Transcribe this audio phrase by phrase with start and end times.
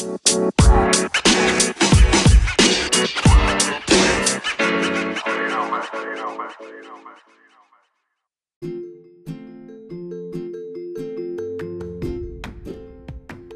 [0.00, 0.12] はい。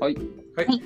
[0.01, 0.15] はい。
[0.67, 0.83] はい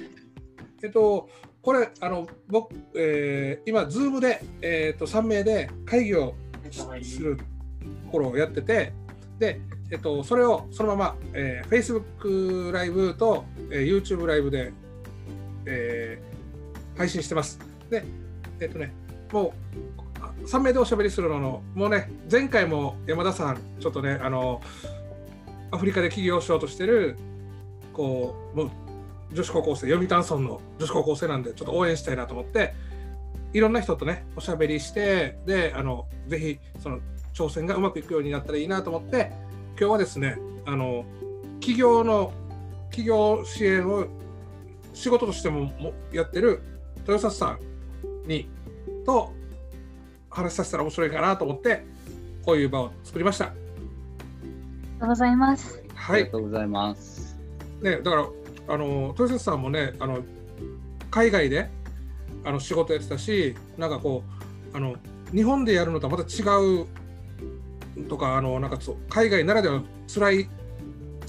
[0.80, 1.28] えっと、
[1.60, 6.34] これ、あの、僕、えー今、ズームで、えっと、3名で会議を
[7.02, 7.42] すると
[8.12, 8.92] ころをやってて、
[9.40, 14.72] で、えっと、それをそのまま、えー、Facebook ライブと、えー YouTube ライブで、
[15.68, 16.38] えー
[16.98, 17.60] 配信してます。
[17.88, 18.04] で、
[18.60, 18.92] えっとね、
[19.32, 19.54] も
[20.42, 24.60] う、3名でおしゃべりするのの、もうね、前回も山田さん、ちょっとね、あの、
[25.70, 27.16] アフリカで起業しようとしてる、
[27.92, 28.70] こう、もう
[29.32, 32.74] 女子高校生、読谷村の女子高校生なんで、ちょっと応援したいなと思って、
[33.52, 36.98] いろんな人とね、おしゃべりして、で、あの、ぜひ、その、
[37.32, 39.30] 挑戦がうまくいくようになったらいいなと思って、
[39.78, 41.04] 今日はですね、あの、
[41.60, 42.32] 企業の、
[42.90, 44.06] 企業支援を
[44.98, 46.60] 仕事としてももやってる
[47.06, 47.56] 豊里さ
[48.26, 48.48] んに、
[49.06, 49.32] と、
[50.28, 51.84] 話させたら面白いかなと思って、
[52.44, 53.44] こういう場を作りました。
[53.46, 53.54] あり
[54.98, 55.84] がとうございます。
[55.94, 56.30] はいありが。
[56.32, 57.38] とうございます。
[57.80, 58.26] ね、だから、
[58.74, 60.18] あの豊瀬さんもね、あの
[61.12, 61.70] 海外で
[62.44, 64.24] あの仕事やってたし、なんかこ
[64.72, 64.96] う、あの
[65.32, 66.42] 日本でやるのとはまた違
[68.02, 70.48] うとか、あのなんかそう海外ならではの辛い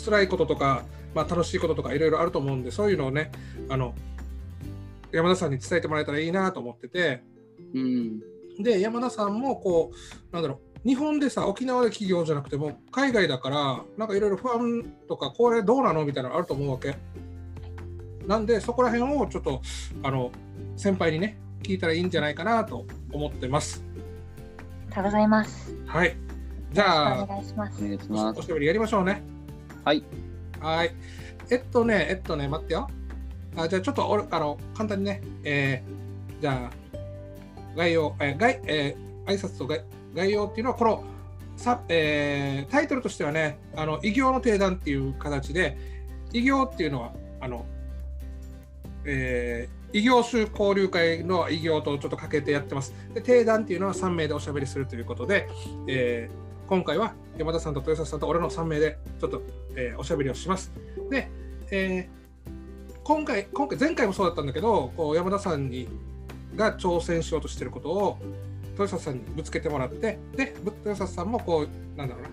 [0.03, 0.85] 辛いこととか、
[1.19, 3.31] まあ、楽しいこととかいろいろあると思うんで、そういうのをね、
[3.67, 3.93] あの
[5.11, 7.23] 山田さんに伝えてもらえたらいいなと思ってて、
[7.73, 8.19] うん。
[8.59, 16.95] で、山田さんもこう、なんだろう、日本でさ、沖縄で企業じゃなくても、海外だから、なんかいろいろ不安とか、これどうなのみたいなのあると思うわけ。
[18.27, 19.61] なんで、そこら辺をちょっと、
[20.03, 20.31] あの、
[20.77, 23.83] 先輩にね、聞いたらいいんじゃないかなと思ってます。
[24.87, 25.75] ありがとうございます。
[25.85, 26.15] はい。
[26.71, 27.87] じゃおあ、願いしますお。
[27.87, 28.41] 願いしおます。
[28.43, 29.23] しゃべりやりましょうね。
[29.83, 30.03] はい。
[30.59, 30.91] はい。
[31.49, 32.89] えっとね、えっとね、待ってよ。
[33.55, 36.97] あじゃあ、ちょっとあの簡単にね、えーじゃあ、
[37.75, 39.83] 概要、えー概えー挨拶と概
[40.15, 41.03] 概要っていうのは、この
[41.55, 45.77] さ、えータイトルとしてはね、あの異業の定談っていう形で、
[46.31, 47.65] 異業っていうのは、あの、
[49.05, 52.93] えー異業種交流会の異業とちょっとかけてやってます。
[53.13, 55.49] で、定談っていうのは3名でおしゃべりするということで、
[55.87, 56.29] え
[56.69, 59.41] 今回は山田さんと豊里さんと俺の3名でちょっと、
[59.75, 60.71] えーおしゃべりをします。
[61.09, 61.27] で、
[61.71, 62.19] えー
[63.03, 65.87] 今回、今回、前回もそうだったんだけど、こう山田さんに
[66.55, 68.19] が挑戦しようとしてることを
[68.73, 72.29] 豊里さんにぶつけてもらって、で、豊里さんもこう、なんだろうな、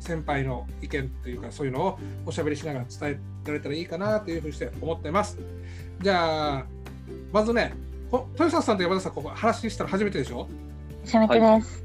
[0.00, 5.38] 先輩の意見というか、そういうのをおしゃべりしながら伝えられたらいいかなというふうにして思ってます。
[6.02, 6.66] じゃあ、
[7.32, 7.72] まずね、
[8.10, 10.48] ほ豊里さんと山田さん、ここ話したら初めてでしょ？
[11.06, 11.82] 初めてです。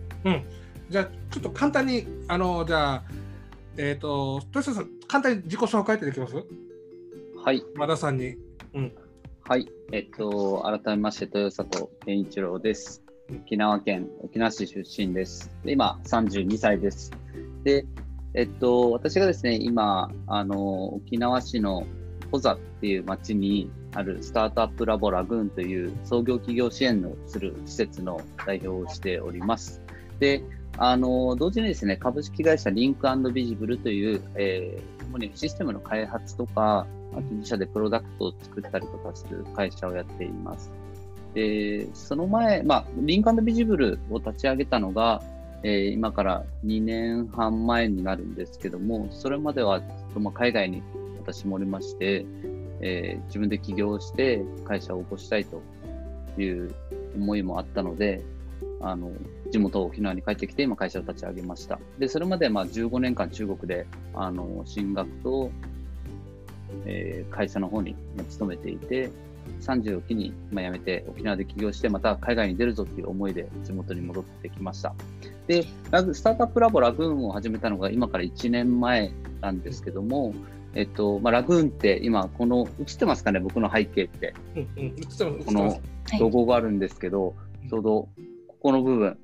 [0.90, 3.04] じゃあ、ちょっと簡単に、あの、じゃあ、
[3.78, 6.36] えっ、と、豊里さん、簡単に自己紹介ってできます？
[7.44, 7.64] はい。
[7.76, 8.36] 山田さんに。
[9.48, 9.68] はい。
[9.92, 13.04] えっと、改めまして、豊里健一郎です。
[13.32, 15.52] 沖縄県沖縄市出身です。
[15.64, 17.12] で今、32歳です。
[17.64, 17.86] で、
[18.34, 21.86] えっと、私がですね、今、あの、沖縄市の
[22.32, 29.82] コザっていう町にあるスタートアップラボラグーンという創業企業支援をする施設の代表をしております。
[30.20, 30.44] で、
[30.78, 40.72] あの、同時にですね、株式会社リンクビジブルという、えー主にシステムの開発とか、あと自社でプロダクトを作ったりとかする会社をやっています。
[41.34, 45.22] で、その前、まあ、リンクビジブルを立ち上げたのが、
[45.64, 50.84] えー今から2年半前になるんですけども、それまではずっとまあ海外に
[51.20, 52.26] 私もおりまして、
[52.82, 55.62] えー自分で起業して会社を起こしたいと
[56.42, 56.74] いう
[57.16, 58.24] 思いもあったので、
[58.82, 59.12] あの
[59.52, 61.80] 地元沖縄に帰ってきて今会社を立ち上げました。
[61.98, 65.52] で、それまでまあ15年間中国であの進学と、
[66.86, 69.10] えー会社の方にまあ勤めていて、
[69.62, 74.94] 30を機にまあ辞めて沖縄で起業してまた海外に出るぞっていう思いで地元に戻ってきました。
[75.48, 79.12] で、ラグスタートアップラボラグーンを始めたのが今から1年前
[79.42, 80.34] なんですけども、
[80.76, 84.34] えっと、まあ、ラグーンって今この映ってますかね僕の背景って。
[84.56, 87.36] うんうん、このはいロゴがあるんですけど、
[87.70, 88.10] ちょうど
[88.48, 89.18] ここの部分、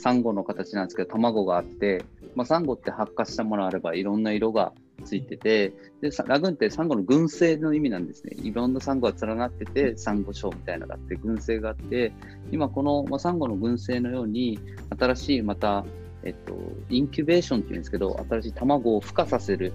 [0.00, 2.04] サンゴの形なんですけど、卵があって、
[2.34, 4.72] まあ、サンゴって発火したものあればいろんな色が
[5.04, 8.32] ついてて、でさラグーンってサンゴの群生の意味なんですね。
[8.42, 12.12] いろんなサンゴが連なってて、サンゴ礁みたいなのがあって、群生があって、
[12.50, 14.58] 今この、まあ、サンゴの群生のように、
[14.98, 15.84] 新しいまた、
[16.22, 16.54] えっと、
[16.88, 19.72] インキュベーションっていうんですけど、新しい卵を孵化させる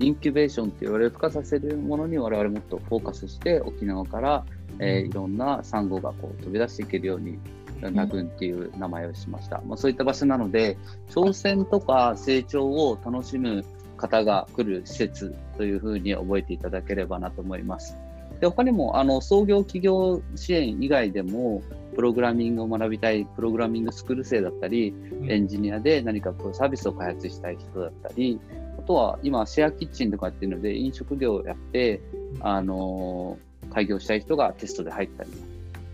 [0.00, 4.44] インキュベーションって言われる孵化させるものに我々もっとフォーカスして沖縄から、
[4.80, 7.38] えーいろんなサンゴがこう飛び出していけるように
[7.80, 10.76] ラグーンっていう名前をしました、まあ、そういった場所なので
[11.10, 13.64] 挑戦とか成長を楽しむ
[13.96, 17.96] 方が来る施設というふうに覚えていただければなと思います。
[18.40, 21.60] で他にもあの創業企業支援以外でも、
[21.96, 25.28] プログラミングを学びたいプログラミングスクール生だったり、うん。
[25.28, 28.38] エンジニアで何かこうサービスを開発したい人だったり、
[28.78, 32.00] あとは今、シェアキッチンとかっていうので飲食業をやって、
[32.38, 35.30] あのー開業したい人がテストで入ったり。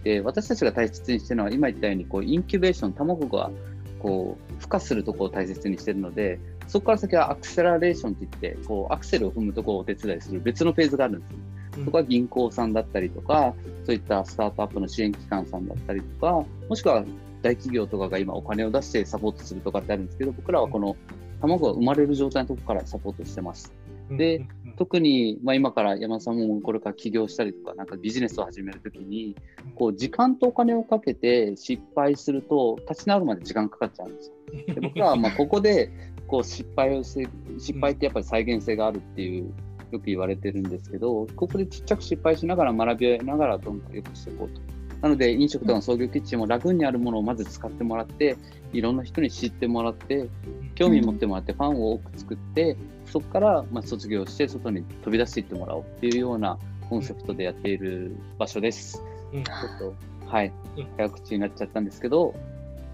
[0.05, 3.51] で、私たちが大切にしてるのは、今言ったように、こう、インキュベーション、卵が、
[3.99, 11.37] こう、孵化するところを大切にしてるので、そこから先はアクセラレーションって言って、こう、アクセルを踏むところをお手伝いする別のフェーズがあるんですよ。
[11.39, 11.55] うん
[11.85, 13.55] そこは銀行さんだったりとか、
[13.85, 17.05] そういったスタートアップの支援機関さんだったりとか、もしくは
[17.43, 20.97] 大企業とかが今お金を出してサポートするとかってあるんですけど、僕らはこの
[21.41, 23.73] 卵が生まれる状態のところからサポートしてます。
[24.11, 29.37] でうん特に、まあ、今から山田さんもこれから起業したりとか、なんかビジネスを始めるときに、
[29.75, 34.75] こう時間とお金をかけて失敗すると、立ち直るまで時間かかっちゃうんですよ。
[34.75, 35.91] で僕らはまあここで
[36.27, 37.29] こう失敗をして、
[37.59, 39.53] 失敗ってやっぱり再現性があるっていう、
[39.91, 44.61] よく言われてるんですけど、ここでちっちゃく失敗しながら学びながらどんどん良くしていこうと。
[45.03, 48.37] なので、飲食とかの創業キッチンも楽にあるものをまず使ってもらって、
[48.73, 50.29] いろんな人に知ってもらって、
[50.75, 56.59] 興味持ってもらって、ファンを多く作って、そこからまあ卒業して、外に飛び出していってもらおうっていうような
[56.89, 59.03] コンセプトでやっている場所です。
[59.33, 59.95] うんちょっと、
[60.27, 62.35] はいうん、早口になっちゃったんですけど、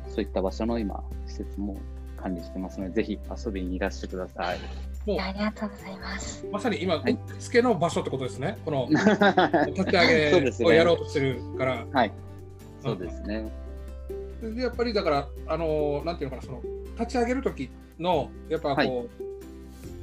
[0.08, 1.76] そういった場所の今、施設も
[2.16, 4.58] 管理してますので、ぜひ遊びにいらしてください。
[5.06, 6.46] もうありがとうございます。
[6.52, 8.58] まさに今、はい受付の場所ってことですね。
[8.64, 9.92] この 立ち
[10.30, 11.86] そうですね上げをやろうとしてるから。
[11.90, 12.12] はい、
[12.82, 13.50] そうですね。
[14.42, 16.62] でやっぱりだから、あのなんていうのかな、その
[16.98, 19.29] 立ち上げる時の、やっぱこう、はい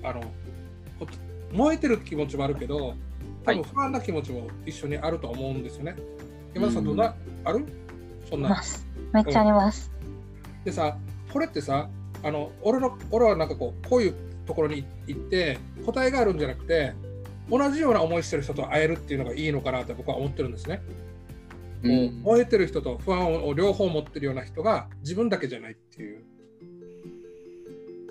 [0.07, 0.21] あの
[0.99, 1.07] こ
[1.51, 2.95] 燃えてる気持ちもあるけど、
[3.43, 5.95] 多はい分不安な気持ちも一緒にあると思うんですよね。
[6.53, 7.15] 山田さん、うんどんな、
[7.45, 7.65] ある？
[8.29, 8.49] そんな。
[8.49, 8.85] ます。
[9.13, 9.91] めっちゃあります。
[10.65, 10.97] でさ、
[11.31, 11.89] これってさ、
[12.23, 14.15] あの俺の俺はなんかこう、こういう
[14.45, 16.93] ところに行って、答えがあるんじゃなくて、
[17.49, 20.81] 同じような思いしてる人と会えるっていうのがいいのかなって僕は思ってるんですね。
[21.83, 26.23] うん燃えてる人と不安を両方持ってるような人が自分だけじゃないっていう。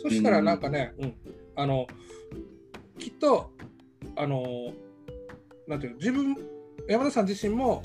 [0.00, 1.14] そしたらなんかね、うん
[1.56, 1.86] あの
[2.98, 3.50] きっと
[4.16, 4.72] あの
[5.66, 6.36] なんていうの自分
[6.88, 7.82] 山田さん自身も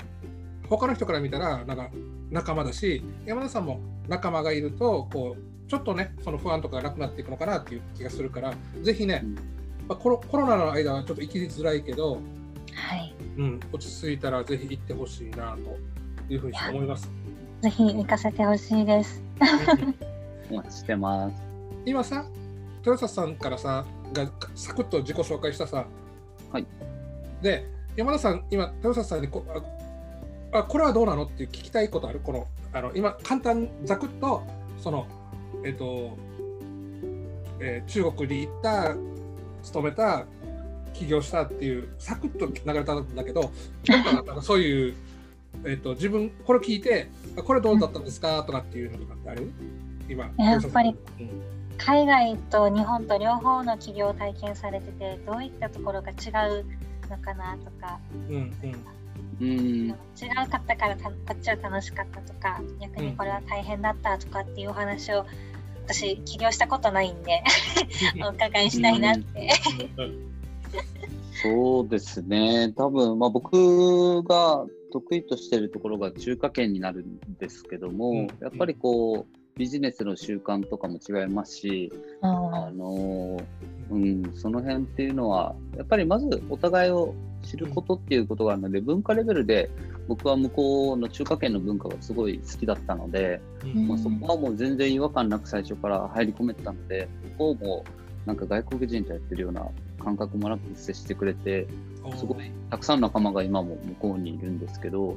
[0.68, 1.90] 他の人から見たらなんか
[2.30, 9.52] 仲間だし山田さんも仲間がいるとこうちょっとねその不安とかがなくなっていくのかなっていう気がするからぜひね、うん
[9.88, 12.14] まあ、コロコロナの間はちょっと生きづらいけど、
[12.74, 13.14] はい。
[13.36, 17.10] うん、落ち着いたらぜひ行ってほしいなというふうに思います。
[17.62, 19.22] ぜひ行かせてほしいです。
[20.50, 21.42] お 待ちしてます。
[21.84, 22.26] 今さ、
[22.84, 25.86] 豊里さんからさ、がサクッと自己紹介したさ、
[26.50, 26.66] はい。
[27.40, 27.64] で、
[27.96, 29.44] 山田さん、今、豊里さんにこ
[30.52, 31.24] ああこれはどうなの？
[31.24, 32.20] っていう聞きたいことある？
[32.22, 34.42] この、あの今、簡単、ざくっと、
[34.78, 35.06] その、
[35.64, 36.18] えっ、と、
[37.60, 38.96] えー中国に行った、
[39.62, 40.26] 勤めた、
[40.92, 43.50] 起業したっていう、サクッと流れたんだけど、
[43.86, 44.94] なんかそういう、
[45.64, 47.08] えっ、と、自分、これ聞いて、
[47.38, 48.42] あこれどうだったんですか？
[48.42, 49.50] とかっていうのとかってある？
[50.08, 51.30] 今、やっぱりうん
[51.78, 56.14] 海外と日本と両方の企業を体験されてて、どういったところが違
[56.60, 56.64] う
[57.10, 57.98] のかなとか、
[58.28, 58.76] うんうん
[59.40, 59.88] うん。
[59.88, 65.26] 違うかったからたこっちは楽しかったとか、逆にこれは大変だったとかっていうお話を、
[65.86, 67.42] 私、起業したことないんで、
[68.24, 69.50] お伺いしたいなって。
[71.42, 72.72] そうですね。
[72.76, 81.92] 多分、まあ、僕が得意としているところが中華圏になるんですけども、うんやっぱりこう、ビジネスの習慣とかも違いますし、
[82.22, 83.40] あうんの
[83.90, 89.70] うん、その辺っていうのは、やっぱりまずお互いを知ることっていうことがあるので、文化レベルで
[90.08, 93.88] 僕は向こうの中華圏の文化がすごい好きだったので、うん。
[93.88, 97.84] まあ、そこはもう全然違和感なく最初から入り込めてたので、向こうも
[98.26, 99.66] なんか外国人とやってるような
[100.02, 101.66] 感覚もなく接してくれて、
[102.16, 105.16] すごいたくさんの仲間が今も向こうにいるんですけど、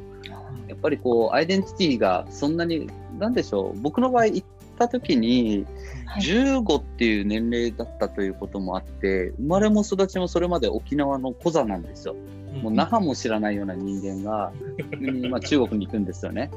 [0.68, 5.66] やっぱりこう、アイデンティティがそんなに、なんでしょう、僕の場合行った時に、
[6.06, 6.22] はい。
[6.22, 12.16] 15っていう年齢だったということもあって、生まれも育ちもそれまで沖縄のコザなんですよ。
[12.62, 14.52] もう那覇も知らないような人間が、
[15.00, 16.50] 急 にまあ中国に行くんですよね。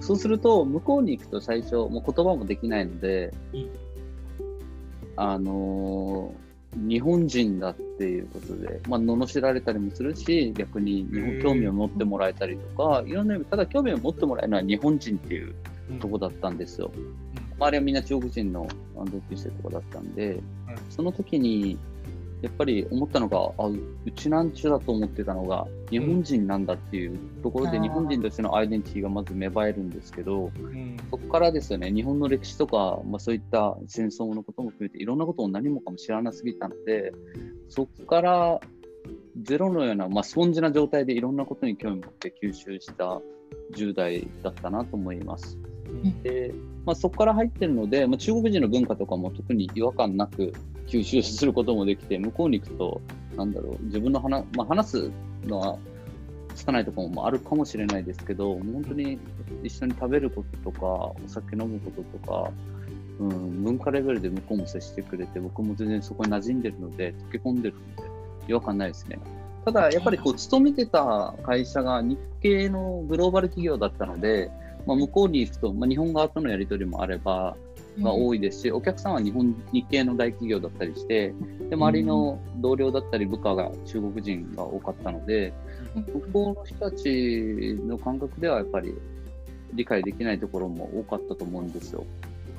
[0.00, 3.70] そうすると、向こうに行くと最初、もう言葉もできないのでうん、
[5.16, 15.54] あのー日本人だっていうことで、まあ、罵られたりもするし、逆に日本興味を持ってもらえたりとか、いろんな意味、ただ興味を持ってもらえるのは日本人っていう
[16.00, 16.90] とこだったんですよ。
[17.58, 20.40] 周りはみんな中国人の同級生とかだったんで、
[20.90, 21.78] その時に、
[22.42, 27.82] やっぱり思ったのが、あ、ううちなんちゅうだと思ってたのが、日本人なんだっていうところで、うん。
[27.84, 30.96] 日本人としてのアイデンティティがまず芽生えるんですけど、うん。
[31.08, 37.12] そこからですよね、日本の歴史とか、まあ、そういった戦争のことも含めて、いろんなことを何もかも知らなすぎたので、
[37.68, 38.60] そこから
[39.40, 43.20] ゼロのような、まあ、スポンジな状態でいろんなことに興味を持って吸収した
[43.76, 45.58] 10代だったなと思います。
[46.22, 50.52] で、まあ、そこから入ってるので、まあ、中国人の文化とかも特に違和感なく
[50.86, 53.00] 吸収することもできて、向こうに行くと、
[53.36, 55.10] なんだろう、自分の話,、まあ、話す
[55.46, 55.78] のは
[56.54, 59.18] つかないところもあるかもしれないですけど、本当に
[59.62, 62.50] 一緒に食べることとか、お酒飲むこととか、
[63.20, 68.10] うん、文化レベルで向こうも接してくれて、僕も全然そこに馴染んでるので、溶け込んでるので、
[68.48, 69.18] 違和感ないですね。
[69.64, 74.50] ただ、やっぱりこう勤めてた会社が日系のグローバル企業だったので、
[74.86, 77.56] まあ、向こうに行くと、まあ、日本側とのやり取りもあれば、
[77.96, 81.34] まあ、多いですし、お客さんは日本日系の大企業だったりして、
[81.68, 85.52] で周りの同僚だったり部下が中国人が多かったので、
[85.94, 88.94] 向こうの人たちの感覚ではやっぱり
[89.74, 92.04] 理解できないところも多かったと思うんですよ。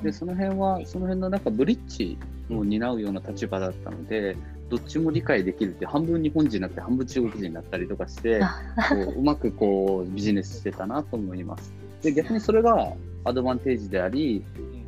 [0.02, 2.18] で、その辺は、その辺のなんかブリッジ
[2.50, 4.36] を担うような立場だったので、
[4.68, 8.40] どっちも理解できるって、半分日本人になって半分中国人になったりとかして、
[8.88, 11.72] こううまくこうビジネスしてたなと思います。
[12.04, 12.92] で、逆にそれが
[13.24, 14.44] アドバンテージであり、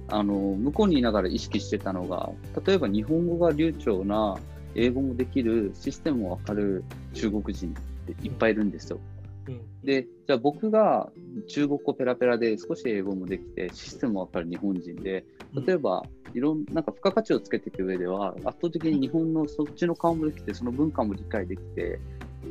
[0.09, 2.31] あの向こうにいながら意識してたのが、
[2.65, 4.37] 例えば日本語が流暢な
[4.75, 9.01] 英語もできるシステムもわかる中国人っていっぱいいるんですよ。
[9.83, 11.11] で、じゃあ僕が
[11.49, 15.25] 中国語ペラペラで少し英語もできてシステムもわかる日本人で、
[15.67, 16.05] 例えば
[16.35, 21.99] いろんなんか付加価値をつけていく上では圧倒的に日本のそっちの顔もできて、その文化も理解できて、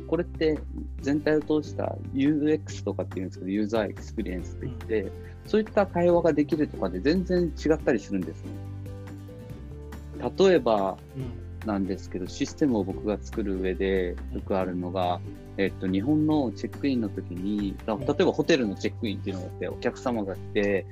[0.06, 0.58] これって
[1.00, 5.12] 全体を通した UX とかっていうんですけど、ユーザーエクスペリエンスって言って、
[5.46, 8.50] そういった会話ができるとかで全然違ったりするんですね。
[10.38, 10.96] 例えば
[11.66, 15.20] なんですけど、システムを僕が作る上でよくあるのが、
[15.58, 20.86] えっと、日本のチェックインの時に、例えばホテルのチェックインっていうのがあって、お客様が来て、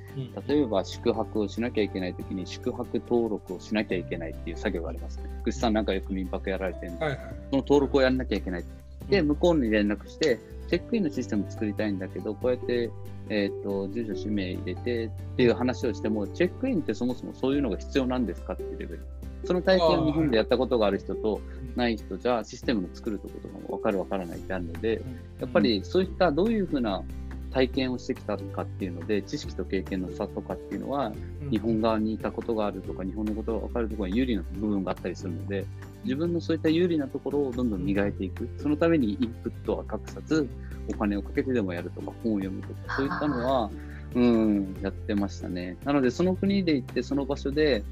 [0.47, 5.29] 例えば宿泊をしなきゃいけない時に宿泊登録をしなきゃいけないっていう作業がありますね。
[5.41, 7.19] 福士さんなんかよく民泊やられてるんで、はいはい。
[7.51, 8.63] その登録をやらなきゃいけない。
[9.09, 12.89] で、向こうに連絡して、チェックインのシステム作りたいんだけど、こうやって、
[13.29, 19.05] えっ、と、住所、氏名入れてっていう話をしても、チェックインってそもそもそういうのが必要なんですかっていうレベル。
[19.45, 21.39] その体験を日本でやったことがある人と
[21.75, 25.01] ない人じゃ、システムの作るとことかも分かる分からないってあるので、
[25.39, 27.03] やっぱりそういったどういうふうな
[27.51, 31.13] 体験をしてきたかっていうので、知識と経験の差とかっていうのは、
[31.51, 35.65] 日本側にいたことがあるとか、日本のことが分かるところに有利な部分があったりするので、
[36.05, 38.47] 自分のそういった有利なところをどんどん磨いていく。
[38.57, 40.47] そのためにインプットは隠さず、
[40.87, 43.69] お金をかけてでもやるとか、本を読むとか、そういったのは、
[44.13, 45.77] うん、やってましたね。
[45.83, 47.83] なので、その国で行って、その場所で、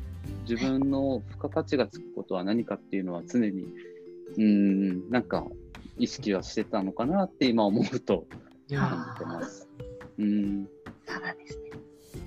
[0.47, 3.65] 自分の付加価値がつくことは何かっていうのは常に、
[4.37, 5.45] うん、なんか
[5.97, 8.25] 意識はしてたのかなって今思うと
[8.69, 9.67] 感じてます。
[10.17, 10.67] うん。
[11.05, 11.71] そうなんですね。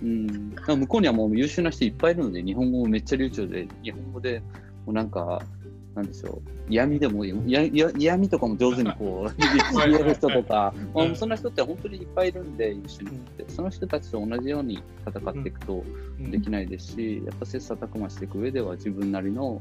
[0.02, 4.40] うん、だから向こうにはもう優秀な人いっぱいいるので、日本語もめっちゃ流暢で、日本語で
[4.85, 5.43] もうなんか、
[5.97, 7.50] なんでしょう、嫌味でもいい。
[7.50, 9.35] やや嫌味とかも上手にこう
[9.88, 15.83] 言える人とか、まあ、そんな人って本当にいっぱいいるんで、優秀な人って、その人たちと同じように戦っていくと
[16.21, 19.59] できないですし、やっぱ切磋琢磨していく上では自分なりの、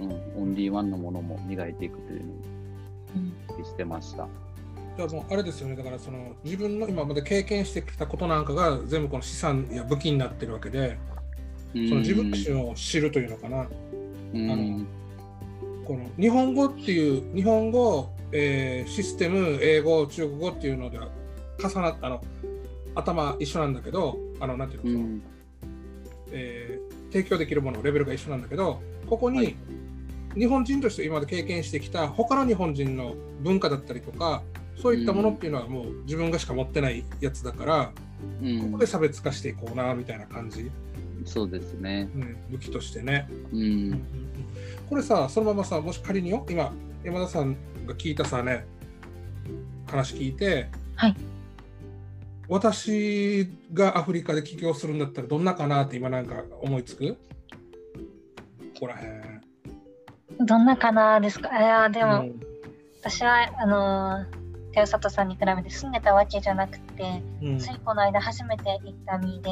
[0.00, 2.36] うん、オンリーワンのものも磨いていくというのを
[3.50, 4.26] 意識してました。
[4.96, 10.96] じゃあもうあれですよね、だからその自分の今まで経験してきたことなんかが全部この資産や武器になってるわけで、
[11.74, 13.68] その自分自身を知るというのかな、
[14.32, 14.80] うん、あの
[15.86, 21.08] この日本語っていう、日本語、えーシステム、英語、中国語っていうのでは
[21.58, 22.24] 重なったあの。
[22.96, 25.22] 頭一緒なんだけど、あのなんていうのうん。
[26.32, 29.56] えー提供できるもの、レベルが一緒なんだけど、ここに、はい。
[30.34, 34.42] 日本人として今まで経験してきた他の日本人の文化だったりとか、
[34.76, 37.92] そういったものっていうのはもう自分がしか持ってないやつだから、
[38.42, 38.60] うん。
[38.60, 40.70] ここで差別化していこうなみたいな感じ、
[41.24, 42.10] そうですね。
[42.14, 43.28] うん、武器としてね。
[43.52, 44.02] うん
[44.88, 46.72] これさ、そのままさ、もし仮によ、今、
[47.04, 48.64] 山田さんが聞いたさね、
[49.86, 51.16] 話聞いて、はい。
[52.48, 57.16] 私がアフリカで起業するんだったらどんなかなって今なんか思いつく？
[58.74, 60.46] ここら辺。
[60.46, 61.48] どんなかなですか？
[61.58, 62.40] いやでも、うん。
[63.00, 64.35] 私はあのー
[64.84, 67.58] 手里さんに比べて住んでたわけじゃなくて、うん。
[67.58, 69.50] ついこの間初めて行った身で、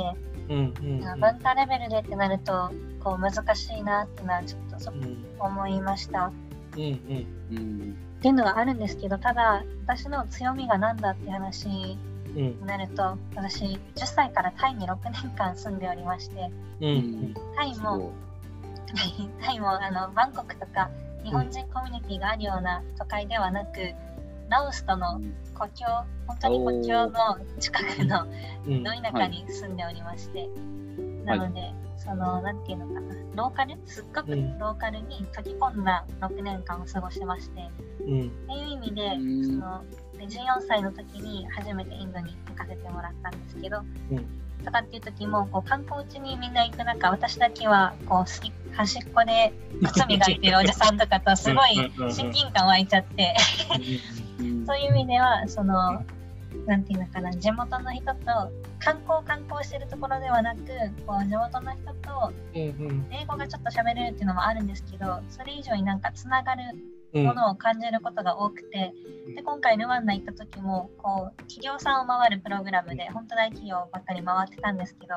[0.50, 2.70] うんうん文化レベルでってなると
[3.02, 5.24] こう難しいなっていうのはちょっとそうん。
[5.38, 6.30] 思いました。
[6.76, 7.56] うんうん。
[7.56, 11.96] うんっていうのがあるんですけどただ私の強みが何だって話
[12.36, 12.60] うん。
[12.60, 16.50] になると私10歳からタイに6年間住んでおりまして
[16.80, 16.90] うんう
[17.28, 17.34] ん。
[17.56, 18.12] タイも
[19.42, 20.90] タイもあのバンコクとか
[21.24, 23.94] 日本人コミュニティがあるような都会ではなく
[24.54, 25.20] ラオスとの
[25.58, 25.84] 国境
[26.28, 27.12] 本当に国境の
[27.58, 28.24] 近くの
[28.66, 28.84] うん。
[28.84, 30.48] ど田舎に住んでおりまして、
[31.24, 34.58] なので、その、なんていうのかな、ローカル、すっごくうん。
[34.58, 37.68] ローカルに溶け込んだ6年間を過ごしまして、
[38.06, 38.20] うん。
[38.20, 39.44] っていう意味で、うん。
[39.44, 39.84] その
[40.16, 43.80] で14歳の時に初めてインドに行かせてもらったんですけど、
[44.12, 44.26] うん。
[44.64, 49.52] とかっていう時もこう観光地にみんな行く中私だけはこう端っこで
[49.84, 53.34] 靴磨いてるおじさんとかとすごいうんうんうんうん親近感湧いちゃって。
[53.76, 54.23] うん
[54.66, 56.02] そういう意味ではその
[56.66, 58.16] なんていうのかな地元の人と
[58.78, 60.60] 観光観光してるところではなく
[61.06, 62.72] こう地元の人と英
[63.26, 66.62] 語がちょっと喋れるっていうのもあるんですけどそれ以上になんかつながる
[67.14, 67.26] うん。
[67.26, 68.92] ものを感じることが多くて、
[69.36, 75.14] で今回ルワンダ行った時もこう企業さんを回るプログラムで本当大企業ばっかり回ってたんですけど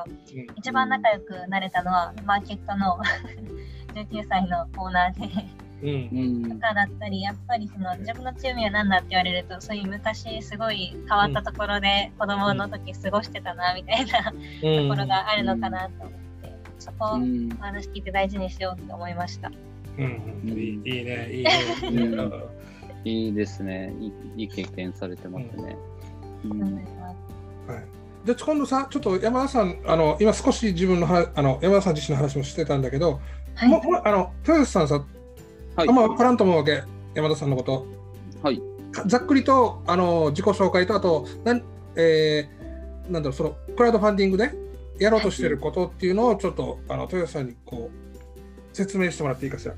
[0.56, 2.98] 一番仲良くなれたのはマーケットの
[3.94, 17.08] 19歳のオーナーでとかだったりやっぱりその自分の強みは何だって言われるとそういう昔すごい変わったところで子供の時過ごしてたなみたいなところがあるのかなと思ってそこを
[17.60, 19.50] 話聞いて大事にしようって思いました。
[19.98, 20.58] うんうん。
[20.58, 21.50] いいいいねいいね。
[21.82, 22.44] いいねうん。
[23.04, 23.92] いいですね。
[24.00, 25.76] いいいい経験されてますね。
[27.66, 27.84] はい。
[28.24, 33.20] じゃあ今度さ、ちょっと山田さん、あの今少し自分のはあの山田さん自身の話もしてたんだけど、
[33.54, 33.68] はい。
[33.68, 35.04] ももあの豊洲さんさ、
[35.78, 36.82] はいあんま分からんと思うわけ、
[37.14, 37.86] 山田さんのこと。
[38.42, 38.60] はい。
[38.90, 41.62] かざっくりとあの自己紹介と、あと、なん
[41.94, 44.52] えーなんだろう、そのクラウドファンディングで
[44.98, 49.74] やろうとしてることっていうのを、ちょっとあの豊洲さんにこう説明してもらっていいかしら。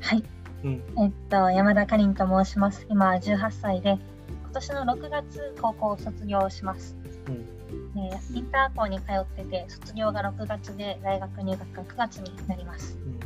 [0.00, 0.24] はい
[0.64, 2.84] うんえっと、山田かりんと申します。
[2.90, 6.96] 今18歳で、今年の6月高校を卒業します。
[7.28, 7.54] うん
[7.94, 8.00] で
[8.34, 12.98] インター校に通ってて、卒業が6月で、大学入学が9月になります。
[13.20, 13.23] で、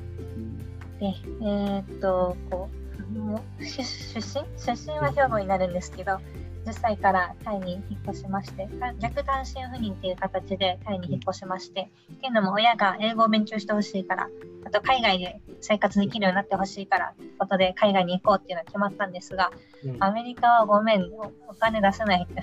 [1.01, 2.69] えーっと、こ
[3.15, 4.45] う、もう出身？
[4.59, 6.19] 出身は兵庫になるんですけど、
[6.67, 14.29] 10歳からタイに引っ越しまして、逆単身赴任っていう形でタイに引っ越しまして、っていうのも親が英語を勉強してほしいから、
[14.69, 19.51] あと海外で生活できるようになってほしいから、ということで海外に行こうっていうのが決まったんですが、
[19.83, 20.05] うん。
[20.05, 22.35] アメリカはごめん、おお金出せないって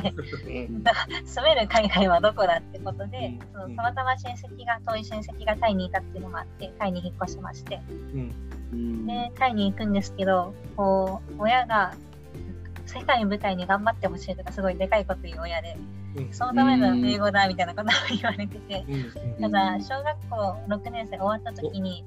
[0.00, 0.84] なって、うん。
[1.26, 3.62] 住める海外はどこだってことで、うん。
[3.62, 8.34] そのたまたま親戚が、遠い親戚がタイにいたっていうのもあって、タイに引っ越しまして、うん
[8.72, 9.06] うん。
[9.06, 11.92] で、タイに行くんですけど、こう、親が
[12.86, 15.76] 世界を舞台に頑張ってほしいとか、すごいでかいこと言う親で、
[16.16, 16.32] うん。
[16.32, 19.42] そのための英語だみたいなことを言われてて、うん。
[19.42, 22.04] ただ、小学校6年生終わった時に、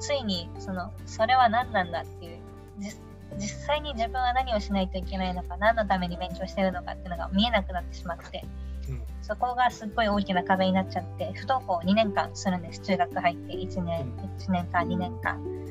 [0.00, 2.38] ついに、その、それは何なんだっていう、
[2.78, 3.00] 実
[3.38, 8.44] 実際に自分は何をしないといけないのか、何のために勉強してるのかっていうのが見えなくなってしまって、
[8.88, 9.02] うん。
[9.22, 12.80] そこがすっごい大きな壁になっちゃって、不登校2年間するんです。
[12.80, 15.61] 中学入って1年、1年間、2年間。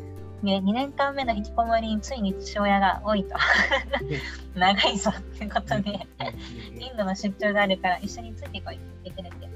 [0.44, 3.36] で、2年間目の引きこもりについに父親が多いと。
[4.56, 6.08] 長いぞってことで、
[6.80, 9.50] インドの出張があるから一緒についてこいって言ってくれて、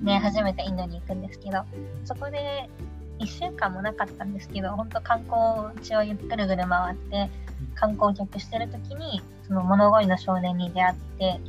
[0.00, 1.64] ね、初めてインドに行くんですけど、
[2.04, 2.70] そこで
[3.18, 7.30] 1週間もなかったんですけど、本当観光地をゆっくるぐる回って、
[7.74, 11.40] 観光客してる時に、その物乞いの少年に出会って、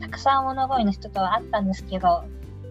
[0.00, 2.24] たくさん物乞いの人とは会ったんですけど、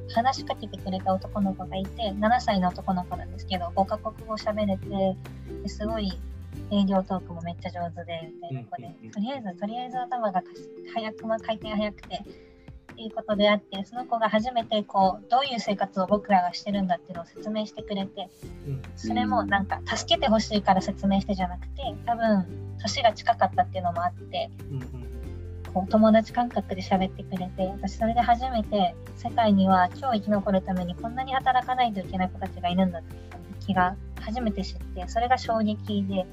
[0.10, 5.18] 話しかけてくれた男の子がいて、7歳の男の子なんですけど、5カ国語喋れて、
[5.64, 6.18] ですごい
[6.72, 10.44] 営業トークもめっちゃ上手で、みたいな子でうんうんうん、とりあえず、とりあえず頭が
[10.94, 18.30] 早く、まあ、回転早くて、っていうことであって、その子が初めてこう、どういう生活を僕らがしてるんだっていうのを説明してくれて、
[18.96, 22.48] それもなんか助けてほしいから説明してじゃなくて、多分、
[22.80, 24.50] 年が近かったっていうのもあって、
[25.74, 33.16] こう友達感覚で喋ってくれて、私それで初めて世界には今日生き残るためにこんなに働かないといけない子たちがいるんだって
[33.66, 36.26] 気が初めて知って、それが衝撃で、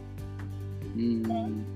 [0.96, 1.66] うん。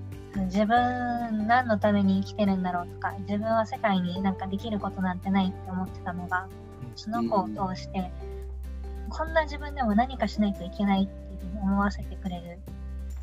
[0.47, 6.47] 自分何のために生きてるんだろうとか、自分は世界になんかできることなんてないって思ってたのが、
[6.95, 8.11] その子を通して、
[9.09, 11.13] こんな自分でも何かしないといけないって
[11.61, 12.59] 思わせてくれる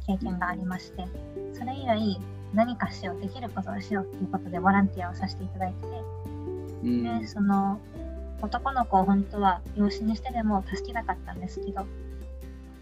[0.07, 1.05] 経験がありまして、
[1.53, 2.19] それ以来
[2.55, 5.87] 何かしよう、できることをしようっていうことでボランティアをさせていただいてて、
[6.83, 7.79] うんで、その
[8.41, 11.85] 男の子を本当は養子にしてでも助けたかったんですけど、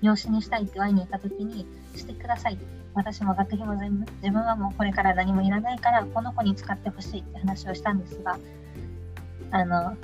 [0.02, 2.58] 養子にしたいって会いに行った時に、してください。
[2.94, 8.38] 私も学費も全部、自分はもうこれから何もいらないから、この子に使ってほしいって話をしたんですが、
[9.52, 9.96] あの、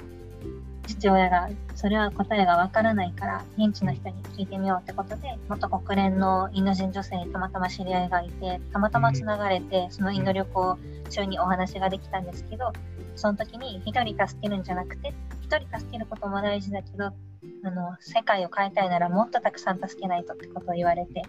[0.99, 10.77] 父親が、それは答えがわからないから、現地の人に聞いてみようってことで、元国連のインド人女性にたまたま知り合いがいて、たまたまつながれて、そのインド旅行
[11.09, 12.73] 中にお話ができたんですけど、
[13.15, 21.23] その時に一人助けるんじゃなくて、一人助けることも大事だけど、あの、世界を変えたいならもっとたくさん助けないとってことを言われて、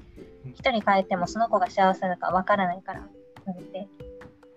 [0.54, 3.08] 一人変えてもその子が幸せだかわからないから、
[3.46, 3.88] 言われて、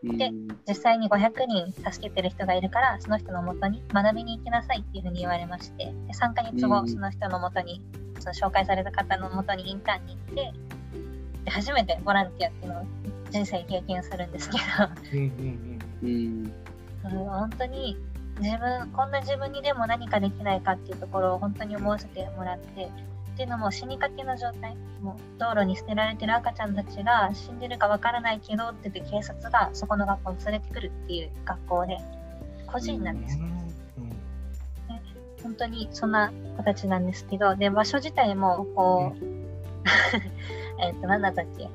[0.03, 0.31] で
[0.67, 7.81] 実際に500人助けてる人がいるからその人のもとに学びに行きなさいっていうふうに言われましてで3ヶ月後、その人のもとに
[8.19, 10.53] その紹介された方のもとにインターンに行って
[11.45, 12.85] で初めてボランティアっていうのを
[13.31, 14.63] 人生経験するんですけど。
[15.13, 15.81] うん。
[16.03, 16.53] うん。
[17.03, 17.97] 本当に
[18.39, 22.89] 自分こんな自分にでも何かできないかっていうところを本当に思わせてもらって
[23.33, 24.77] っていうのも死にかけの状態。
[25.01, 31.97] もう道路に捨てられてる赤ちゃんたちが死んでるかわからないけどって言って警察がそこの学校に連れてくるっていう学校で
[32.67, 33.43] 個人なんです、ね、
[35.43, 39.25] 本当にそんな子たちなんですけどで場所自体もこう
[40.81, 41.67] えっと何だったっけ？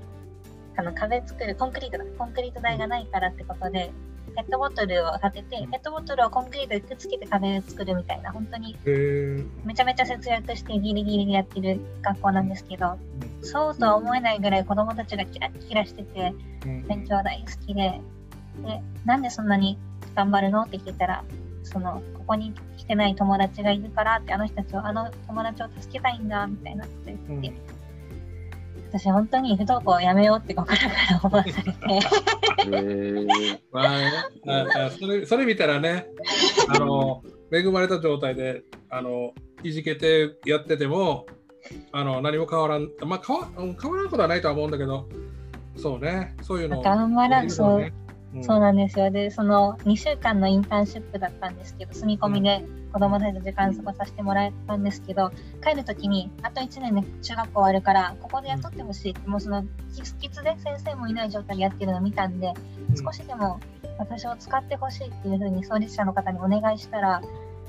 [0.76, 2.04] あの壁作るコンクリートだ。
[2.16, 3.90] コンクリート台がないからってことで
[4.38, 8.76] ペットボトルを立てて、ペットボトルをコンクリートでくっつけて壁を作るみたいな、本当に
[9.64, 12.96] めちゃめちゃ節約してギリギリでやってる学校なんですけど、
[13.42, 16.32] そうとは思えないぐらい子供たちがキラキラしてて、
[16.86, 18.00] 勉強大好きで、
[18.62, 19.76] で、なんでそんなに
[20.14, 20.62] 頑張るの？
[20.62, 21.24] って聞いたら、
[21.64, 27.52] その、ここに来てない友達がいるからって、あの人たちを、あの友達を助けたいんだ、みたいなこと言って、
[28.90, 31.78] 私本当に不登校をやめようって心から思わされて。
[33.72, 36.06] まああそれそれ見たらね
[36.68, 37.22] あの
[37.52, 41.26] 恵まれた状態であのいじけてやってても
[41.92, 45.08] あの何も変わらんまあ変わ変わらんことはないとは思うんだけど
[45.78, 46.34] そうね。
[46.42, 46.82] そういうの。
[46.82, 47.92] 頑張らん、そう、
[48.34, 49.10] うん、そうなんですよ。
[49.10, 55.30] でその2週間のインターンシップだったんですけど住み込みで子供たちと時間過ごさせてもらえたんですけど
[55.62, 59.12] 帰る時にあと1年で中学校終わるからここで雇ってほしい。
[59.12, 59.64] ってもうその
[60.20, 62.52] キツで先生もいない状態でやってるのを見たんで
[62.96, 63.60] 少しでも
[63.98, 67.22] 私を使ってほしいっていうふうに創立者の方にお願いしたら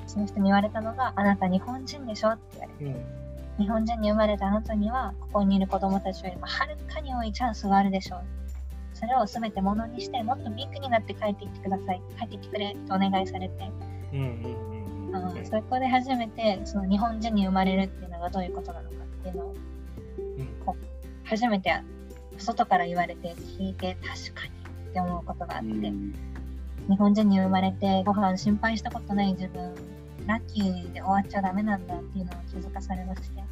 [0.07, 2.99] その人に言われたのがあなた日本人でしょって言われて、
[3.59, 8.23] うん、日本人に生まれたあなたにはここにいる子供たちよりもはるかに多いチャンスがあるでしょう。
[8.93, 12.01] それを全てものにしてもっとビッグになって帰ってきてください。
[12.17, 13.71] 帰ってきてくれとお願いされて、
[14.13, 14.23] うんう
[14.65, 14.68] ん
[15.13, 19.55] あのそこで初めてその日本人に生まれるっていうのがどういうことなのかっていうのを、
[20.37, 21.73] うん、こう初めて
[22.37, 24.51] 外から言われて聞いて確かに
[24.89, 26.13] って思うことがあって、うん、
[26.89, 29.75] 日本人に生まれてご飯心配したことない自分
[30.25, 33.43] ラッキーで終わっちゃダメなんだっていうのを気づかされまして、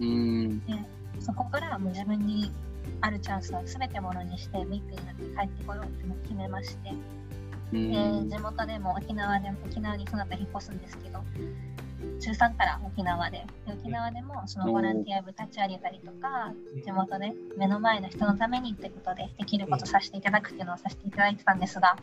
[0.00, 0.74] うん、で
[1.20, 2.52] そこからもう自分に
[3.00, 6.92] あるチャンスは全てものにしてビッグになって帰ってこようって決めまして、
[7.72, 11.20] えー、地元でも沖縄でも沖縄にその後引っ越すんですけど
[12.20, 16.52] 中3から沖縄で沖縄でもそのボランティア部立ち上げたりとか
[16.84, 21.96] 地元で目の前の人のためにってことでできることさせていただくっていうのをさせていただいてたんですが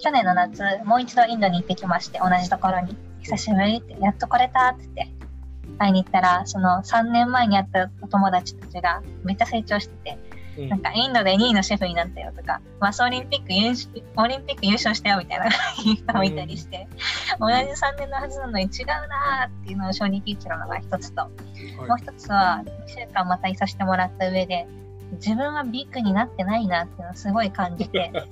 [0.00, 2.96] 去年の夏もう一度インドに行ってきまして同じところに。
[3.22, 5.14] 久しぶりってやっと来れたって言って
[5.78, 10.18] 会いに行ったらその3年前に会ったお友達たちがめっちゃ成長してて
[10.58, 13.72] なんかインドで2位のシェフになったよとか、マスオリンピック優
[14.16, 15.48] オリンピック優勝したよみたいな
[15.80, 16.86] 人もいたりして、
[17.40, 21.30] 同じ3年のはずなのに違うなーっていうのを衝撃受けたのが一つと、は
[21.86, 24.66] い、もう一つは2週間またいさせてもらった上で、
[25.12, 28.12] 自分はビッグになってないなっていうのをすごい感じて、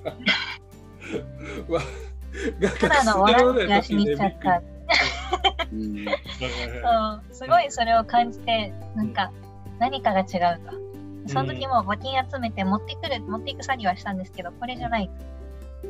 [2.81, 4.63] ただのボランティアしに行っちゃった。
[5.71, 5.77] そ
[7.31, 9.31] うすごいそれを感じて、なんか
[9.79, 10.90] 何かが違うと。
[11.27, 15.11] その時も募金集めて持ってくる、持っていく作業はしたんですけど、これじゃない。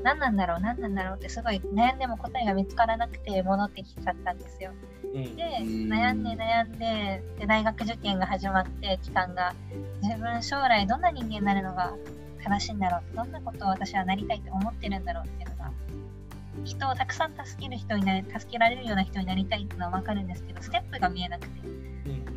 [0.02, 4.72] 何なんだろう、何なんだろうってすごい悩んでも答えが見つからなくて戻ってきちゃったんですよ。
[5.12, 5.18] で、
[5.62, 9.54] 悩んで悩んでで、大学受験が始まって期間が、
[10.02, 11.94] 自分将来どんな人間になるのが
[12.42, 15.70] 正しいんだろうどんなことを私はなりたいって思ってるんだろうっていうのが、
[16.64, 21.79] 人をたくさん助ける人になり、助けられるような人になりたいっていうのは分かるんですけど、ステップが見えなくて。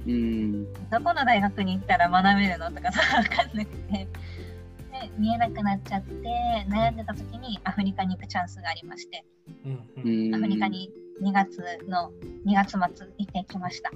[0.07, 4.07] うん、どこの大学に行ったら学べるのとかさ分かんなくて。
[4.93, 6.13] で見えなくなっちゃって
[6.69, 9.25] 悩んでた時にアフリカに行くチャンスがありまして、
[9.65, 10.91] うん、アフリカに
[11.23, 12.11] 2月の
[12.45, 13.91] 2月末行ってきました。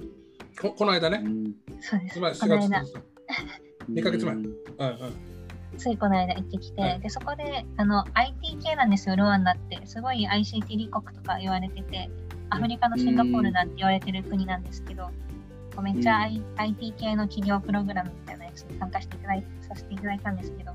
[0.60, 1.22] ここの間ね、
[1.80, 2.40] そうです。
[2.40, 2.82] この間。
[3.90, 4.58] 2ヶ月前、うんうん。
[5.76, 9.80] ついこの間行ってきて、はい、でそこであの IT 系なんですよ、ルワンダって。
[9.86, 12.10] すごい ICT 立国とか言われてて、
[12.50, 15.10] アフリカのシンガポールなんて言われてる国なんですけど、
[15.82, 20.72] めっちゃ、IT 系の企業プログラムみたいなやつに参加していただいさせていただいたんですけど、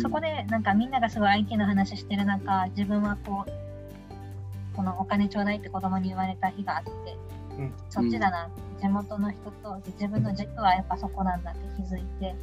[0.00, 6.90] そこでなんかみんながすごい IT の話してる中、自分はこう、このお金ちょうだいって子供に言われた日があって、
[7.58, 8.48] うん、そっちだな、
[8.80, 12.34] 地元の人と自分の軸はやっぱそこなんだって気づいて、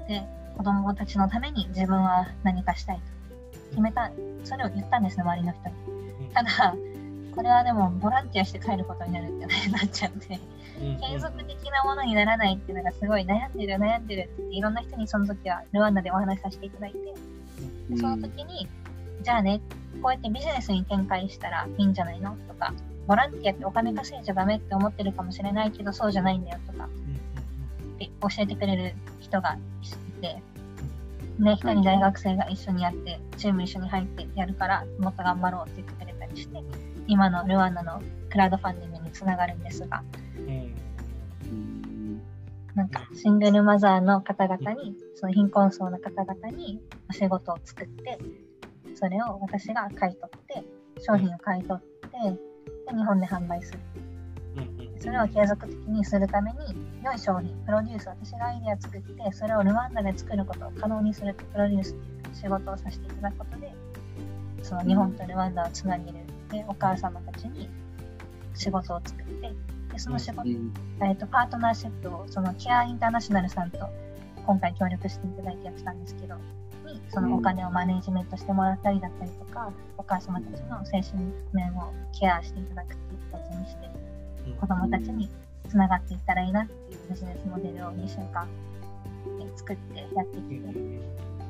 [0.00, 0.22] うん、で、
[0.56, 3.02] 子供たちのために自分は何かしたいと
[3.70, 4.10] 決めた、
[4.44, 6.28] それを言ったんですね、周りの人に。
[6.34, 6.74] ただ、
[7.34, 10.38] これはでもボランティアして帰ることになるってなっちゃって、
[10.78, 16.98] 継続的なものにならないっていうのがすごい悩んでる悩んでるっていろんな人にその時はルワンダでお話しさせていただいて
[17.90, 18.68] でその時に、
[19.22, 19.60] じゃあね、
[20.02, 22.74] こうやってビジネスに展開したらいいんじゃないのとか、
[23.06, 26.88] ボランティアってお金稼いじゃダメって思ってるかもしれないけど、そうじゃないんだよとか
[27.98, 29.56] 教えてくれる人が
[30.18, 30.42] いて、
[31.38, 36.62] ね、一人大学生が一緒にやって、チーム一緒に入ってやるから、もっと頑張ろうって言ってくれたりして、
[37.12, 40.02] 今のルワンダのクラウドファンディングにつながるんですが、
[40.38, 40.74] うん
[42.74, 48.18] なんかシングルマザーの方々に、その貧困層の方々にお仕事を作って、
[48.94, 50.64] それを私が買い取って、
[51.02, 52.16] 商品を買い取って、
[52.90, 53.78] で日本で販売する。
[54.98, 56.58] それを継続的にするために、
[57.04, 63.74] 良い商品、プロデュース、私がアイデア作って、それをルワンダで作ることを可能にするプロデュースいう仕事をさせていただくことで、
[64.62, 66.21] その日本とルワンダをつなげる。
[66.52, 67.68] で、お母様たちに
[68.54, 69.52] 仕事を作って、
[69.92, 73.78] でその仕事うんえー、とパートナーシップをそのケアインターナショナルさんと
[74.46, 76.36] 今回協力していただいてやってたんですけど、
[76.84, 83.88] にそのお金をマネージメントしてもらったりだったりとか、お母様たちの精神面をケアしていただくっていう形にして、
[84.60, 85.28] 子供たちに
[85.68, 88.46] つながっていったらいいなっていうビジネスモデルを2週間
[89.38, 90.58] で作ってやってきて、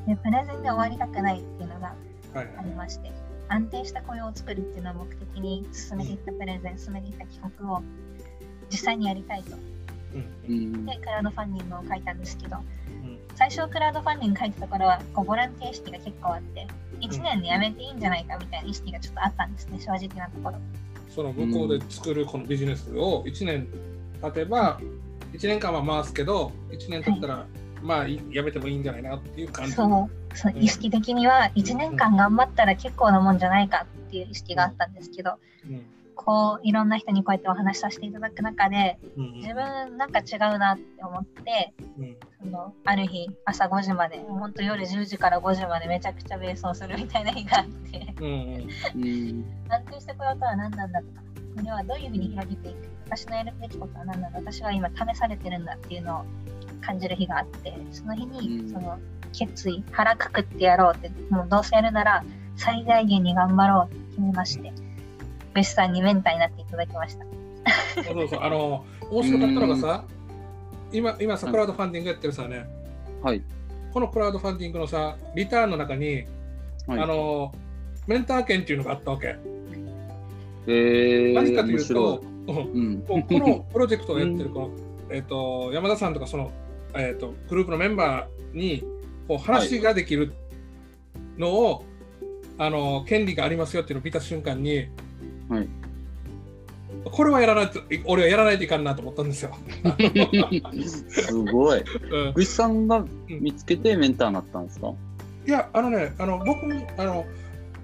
[0.07, 1.95] でプレゼンで終わりたくないっていうのが
[2.35, 2.49] はい。
[2.59, 3.11] ありまして、
[3.53, 7.83] 安定した雇用を作るっていうのを目的に進めていったプレゼン、進めていった企画を
[8.71, 9.57] 実際にやりたいと。
[10.49, 12.57] うんで、クラウドファンディングを書いたんですけど、
[13.35, 16.67] 最初クラウドファンディング書いてた頃は、こうボランティア意識が結構あって、
[17.01, 20.57] 1年でやめていいんじゃないかみたいな意識がちょっとあったんですね、正直なところ。
[21.11, 23.69] その向こうで作るこのビジネスを1年
[24.23, 24.81] 経てば、
[25.33, 27.47] 1年間は回すけど、1年経ったら、
[27.83, 29.73] まあいやめてもいいんじゃないなっていう感じ。
[29.73, 35.35] そう、その意識的には1年間頑張ったら結構なもんじゃないかっていう意識があったんですけど、
[35.69, 35.87] うん。
[36.15, 42.17] こういろんな人にこうやってお話しさせていただく中で、うん自分なんか違うなって思って、うん。
[42.41, 48.15] そのある日朝5時まで、本当夜10時から5時までめちゃくちゃ瞑想するみたいな日があって。
[48.21, 48.33] うんうん。
[48.33, 49.45] うん。
[49.69, 51.23] 安定した雇用とは何なんだとか、
[51.57, 56.25] これはどういうふうに広げていく、私のやるべきことは何なんだ、私は今試されてるんだっていうのを
[56.83, 58.67] 感じる日があって、その日うん。
[58.67, 58.99] にその
[59.33, 62.25] 決意、腹くくってやろうって、もうどうせやるなら
[62.57, 64.73] 最大限に頑張ろうって決めまして、
[65.55, 67.25] ベスさんにメンターになっていただきました。
[67.95, 70.05] そうそうあの面白かったのがさ
[70.93, 72.67] 今今さクラウドファンディングやってるさね。
[73.23, 73.43] はい。
[73.93, 76.25] このクラウドファンディングのさリターンの中に、
[76.87, 77.01] はい。
[77.01, 77.53] あの
[78.07, 79.37] メンター券っていうのがあったわけ、
[80.67, 82.51] えー、何かというとい。
[82.51, 83.03] うん。
[83.03, 84.71] このプロジェクトをやってるこの、
[85.15, 86.51] えっと山田さんとかその、
[86.95, 88.83] えっとグループのメンバーに
[89.29, 90.33] こう話ができる
[91.39, 91.85] のを、
[92.59, 94.89] あの権利がありますよっていうのを見た瞬間に
[95.49, 95.69] はい
[97.05, 99.57] これはやらないと俺はやらないといかんなと思ったんですよ。
[101.09, 101.83] すごい。
[102.35, 104.93] うんさんが見つけてメンターになったんですか？
[105.47, 107.27] いや、あのね、あの僕もあの、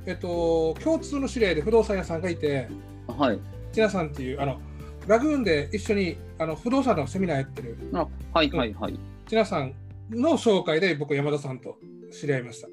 [0.07, 2.69] えっと、共通の知り合いで不動産屋さんがいて、
[3.09, 3.39] はい。
[3.73, 4.61] 千奈さんっていう、あの
[5.09, 8.93] ラグーンで一緒にあの不動産のセミナーやってるあはいはいはい。
[9.27, 9.75] 千奈さん
[10.11, 11.79] の紹介で僕、山田さんと
[12.13, 12.69] 知り合いました。
[12.69, 12.73] う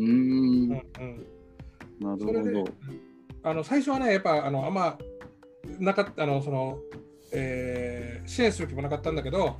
[0.00, 0.08] ーん。
[0.08, 1.26] うん
[2.00, 2.26] なうん、る
[2.62, 2.70] ほど。
[3.42, 4.96] あの最初はね、やっぱあのあんま
[5.78, 6.78] なかったあのその、
[7.32, 9.56] えー支援する気もなかったんだけど、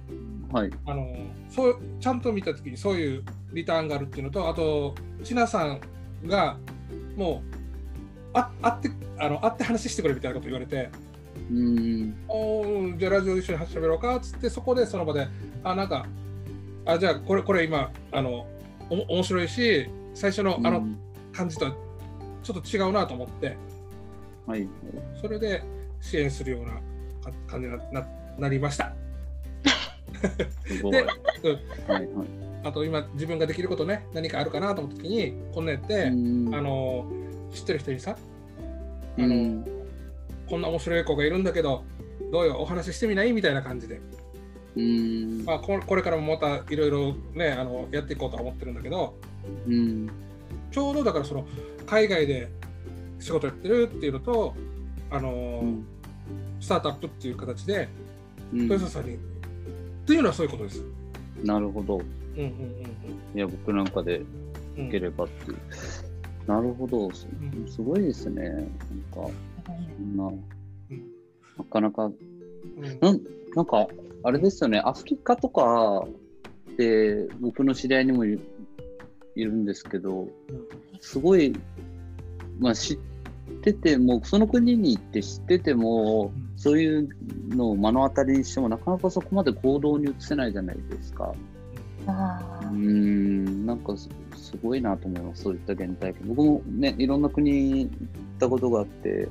[0.53, 0.71] はい。
[0.87, 1.15] あの
[1.51, 5.81] そうちゃんと見たときにそういうリターンがあるっていうのとあと千奈さん
[6.27, 6.57] が
[7.17, 7.57] もう
[8.35, 10.91] あ会ってあの会って話してくれみたいなこと言われて
[11.51, 12.15] うーん。
[12.29, 15.29] 「おーじゃあラジオ一緒に喋ろうか」っつってそこでその場で
[15.65, 16.07] あなんか
[16.87, 18.47] あじゃあこれこれ今あの
[18.91, 20.99] おも面白いし最初のあのうん
[21.33, 21.73] 感じとは
[22.43, 23.57] ちょっと違うなと思って
[24.47, 24.69] はい。
[25.21, 25.63] それで
[26.01, 28.07] 支援するようなか感じになな
[28.39, 28.95] なりました。
[30.67, 30.93] すごい。
[30.93, 31.09] ではい
[31.89, 32.09] はい。
[32.65, 37.07] あと今自分ができることね何かあるかなと思った時にこんなやって、うんあの
[37.53, 38.17] 知ってる人にさ？
[39.17, 39.65] あの、うん
[40.49, 41.85] こんな面白い子がいるんだけど
[42.33, 43.33] どうよお話ししてみない？
[43.33, 44.01] みたいな感じで、
[44.77, 45.45] うん。
[45.45, 49.15] まあ、ここれからもまたいろいろねあのやっていこうとは思ってるんだけど
[49.67, 50.09] うん。
[50.71, 51.47] ちょうどだからその
[51.87, 52.49] 海外で
[53.21, 54.55] 仕事やってるっていうのと
[55.11, 55.87] あの、うん
[56.61, 57.89] スタートアップっていう形で
[58.53, 59.19] うん豊田さんに、っ
[60.05, 60.83] ていうのはそういうことです。
[61.45, 61.99] なるほど。
[61.99, 62.51] うんうん
[63.35, 64.25] いや、僕なんかでうん
[64.79, 65.59] うんいければっていう。
[66.49, 67.11] なるほど。
[67.13, 67.27] す
[67.81, 68.43] ごいですね。
[68.49, 69.31] なんか、
[70.17, 70.45] な、うん。
[71.59, 72.07] なかなか。
[72.07, 72.15] うん。
[73.01, 73.21] なん
[73.55, 73.89] なんか、
[74.23, 76.07] あれですよね、アフリカとか
[76.77, 78.39] で僕の知り合いにもい
[79.35, 80.29] いるんですけど、
[81.01, 81.55] すごい、
[82.59, 82.99] まあ、知っ
[83.63, 87.09] てても、その国に行って知ってても、そういう
[87.51, 91.33] のを目の当たりにしても、なかなかそこまで行動に移せないじゃないですか。
[92.07, 96.29] あん、なんかすすごいなと思います、そういった原体験。
[96.29, 97.91] 僕もね、いろんな国行っ
[98.39, 99.29] たことがあって、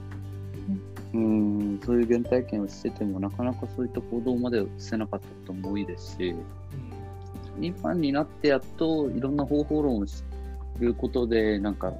[1.13, 6.35] うん、そういう原体験をしてても、なかなかそういった行動まで移せなかったことも多いですし、
[7.59, 10.23] 今になってやっといろんな方法論をす
[10.79, 11.93] ることで、なんか、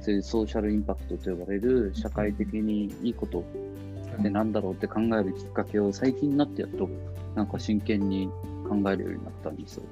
[0.00, 6.88] そういうソーシャルインパクトと呼ばれる社会的にいいことってなんだろうって考えるきっかけを最近になってやっと、
[7.34, 8.28] なんか真剣に
[8.68, 9.82] 考えるようになったんですよ。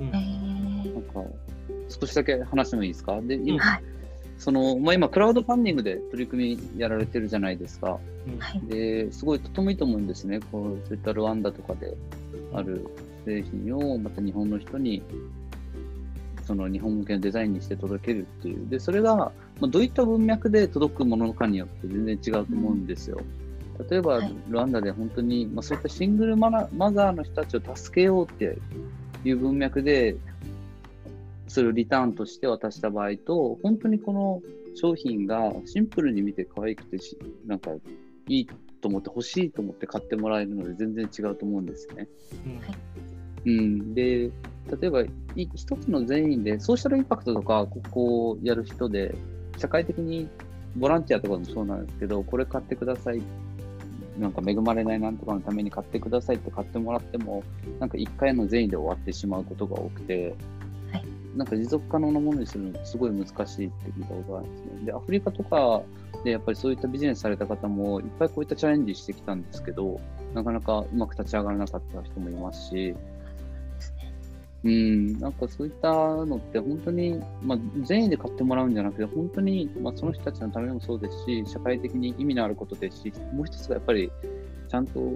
[0.00, 0.06] うん。
[0.08, 1.22] えーなんか、
[1.88, 3.20] 少しだけ話してもいいですか？
[3.22, 3.82] で、うん今、はい
[4.38, 7.98] その、まあ、今、クラウドファンディングで取り組みやられてるじゃないですか。
[8.26, 10.40] うんはいで、すごいとてもいいと思うんですね。
[10.52, 11.96] こう、そういったルワンダとかで
[12.54, 12.86] ある
[13.24, 15.02] 製品を、また日本の人に、
[16.46, 18.68] その日本向けのデザインにして届けるっていう。
[18.68, 23.20] で、それが、まあ、どういった文脈で届くものかによって全然違うと思うんですよ。
[23.90, 28.58] 例えば、はいルワンダで本当に、まあ、そういったシングルマナマザーの人たちを助けようって
[29.24, 30.16] いう文脈で、
[31.48, 34.42] それをリターンとして渡した場合と、本当にこの
[34.74, 37.70] 商品がシンプルに見て可愛くてし、なんか
[38.28, 38.48] いい
[38.80, 42.08] と思って欲しいと思って買ってもらえるので全然違うと思うんですね。
[43.46, 44.30] うん、で、
[44.80, 45.08] 例えばい
[45.54, 49.14] 一つの善意でソーシャルインパクトとかここをやる人で、
[49.56, 50.28] 社会的に
[50.76, 53.22] ボランティアとかもそうなんですけど、これ買ってください。
[54.18, 57.42] なんか恵まれないなんとかのために買ってくださいって買ってもらっても、
[57.80, 60.57] なんか一回の善意で終わってしまうことが多くて、はい
[61.38, 64.86] なんか持続可能なものにするのってすごい難しいって聞いたことがあるんですね。
[64.86, 65.82] で、アフリカとか
[66.24, 70.00] でやっぱりそういったビジネスされた方もいっぱいこういったチャレンジしてきたんですけど、
[70.34, 72.96] なかなかうまく立ち上がらなかった人もいますし、
[74.64, 84.10] うん、なんかそういったのって本当に、まあ、善意で買ってもらうんじゃなくて、本当に、まあ、その人たちのためもそうですし、社会的に意味のあることですし、もう一つがやっぱり、
[84.68, 85.12] ちゃんと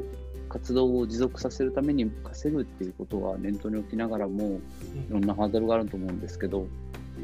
[0.53, 4.61] 活動を持続させるために稼ぐっていうことは念頭に置きながらも、
[5.09, 6.67] いろんなハードルがあると思うんですけど、こ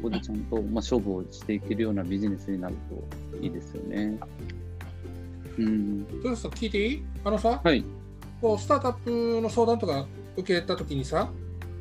[0.03, 2.75] こでちゃんと、まあ、勝負をしていけるようなビジネスになる
[3.31, 4.19] といいですよね。
[5.59, 7.03] うん、ちょっとさ聞いていい？
[7.23, 7.85] あのさ、はい、
[8.41, 11.29] こうスタートアップの相談とか受けたときにさ、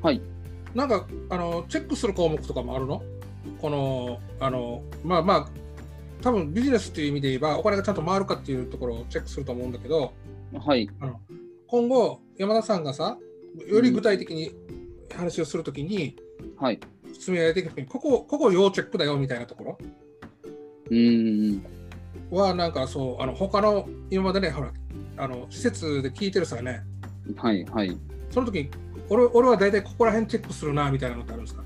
[0.02, 0.20] はい、
[0.74, 3.02] なんかあのチェックする項目とかもあるの？
[3.62, 5.48] この、あの、まあまあ、
[6.20, 10.12] 多分ビジネスっていう意味で言えば、お金がちゃんと回るかっていうところをチェックすると思うんだけど、
[10.52, 11.20] はい、あの
[11.66, 13.18] 今後、山田さんがさ、
[13.68, 14.52] より具体的に
[15.14, 16.16] 話をするときに、
[16.56, 16.80] はい。
[17.12, 19.78] 説明ができるときに、ここ、ここ要チェックだよみたいなところ？
[20.90, 21.62] うん、
[22.30, 24.72] は、なんかそう、あの他の今までね、ほら、
[25.16, 26.82] あの施設で聞いてるさね、
[27.36, 27.98] はい、はい。
[28.30, 28.70] その時に
[29.10, 31.64] 俺俺は大体ここら辺チェックするなみたいなのってあるんですか？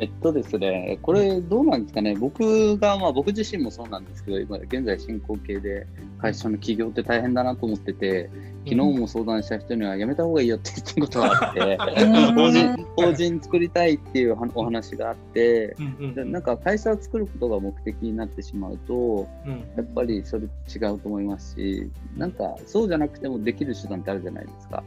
[0.00, 5.86] えっとですね、これどうなんですかね、僕が、まあ僕自身もそうなんですけど、今現在進行形で
[6.18, 8.28] 会社の起業って大変だなと思ってて、
[8.64, 15.76] 昨日も相談した人にはやめた方がいいよって言ったことがあって、うん法人法人作りたいっていうはお話があって、
[16.16, 24.82] なんか会社を作ることが目的になってしまうと、うんやっぱりそれ違うと思いますし、なんかそうじゃなくてもできる手段ってあるじゃないですか。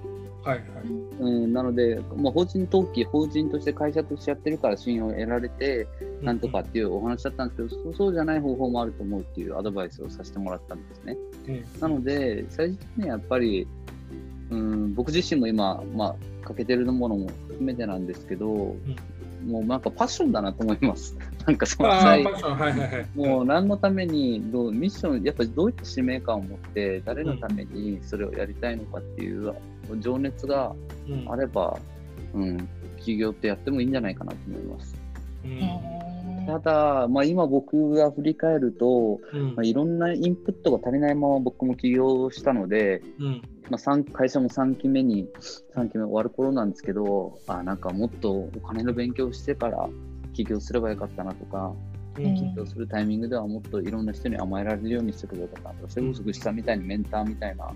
[0.48, 0.64] はいはい。
[1.20, 5.88] うん、なので、まあ、法人登記、法人として会社としてやってるから信用を得られて、
[6.22, 11.18] なんとかっていうお話だったんですけど、そうじゃない方法もあると思うっていうアドバイスをさせてもらったんですね。
[11.48, 13.68] うんなので、最終的にはやっぱり、
[14.50, 18.76] うん、僕自身も今、まあ、欠けてるものも含めてなんですけど、
[19.46, 21.18] もうなんかパッションだなと思います。
[21.46, 22.24] なんかその際。
[23.16, 29.54] もう何のためにどう、ミッション、やっぱりどういった使命感を持って、誰のためにそれをやりたいのかっていう
[30.00, 30.76] 情熱が
[31.08, 31.80] うんあれば、
[32.34, 34.96] うん、起業ってやってもいいんじゃないかなと思います。
[35.44, 35.52] うん。
[35.52, 35.98] へ
[36.48, 39.56] ただ、まあ、今僕が振り返ると、うん。
[39.56, 43.42] まあ、いろんなインプットが足りないまま僕も起業したので、うん。
[43.70, 45.28] まあ、三会社も3期目に、
[45.76, 49.90] 3期目終わる頃なんですけど、あなんかもっとお金の勉強してから
[50.34, 51.74] 起業すればよかったなとか、
[52.18, 52.36] うん。
[52.36, 57.74] 起業するタイミングではもっといろんな人に甘えられるようにしてくれたなとか、それこそぐっさんみたいにメンターみたいな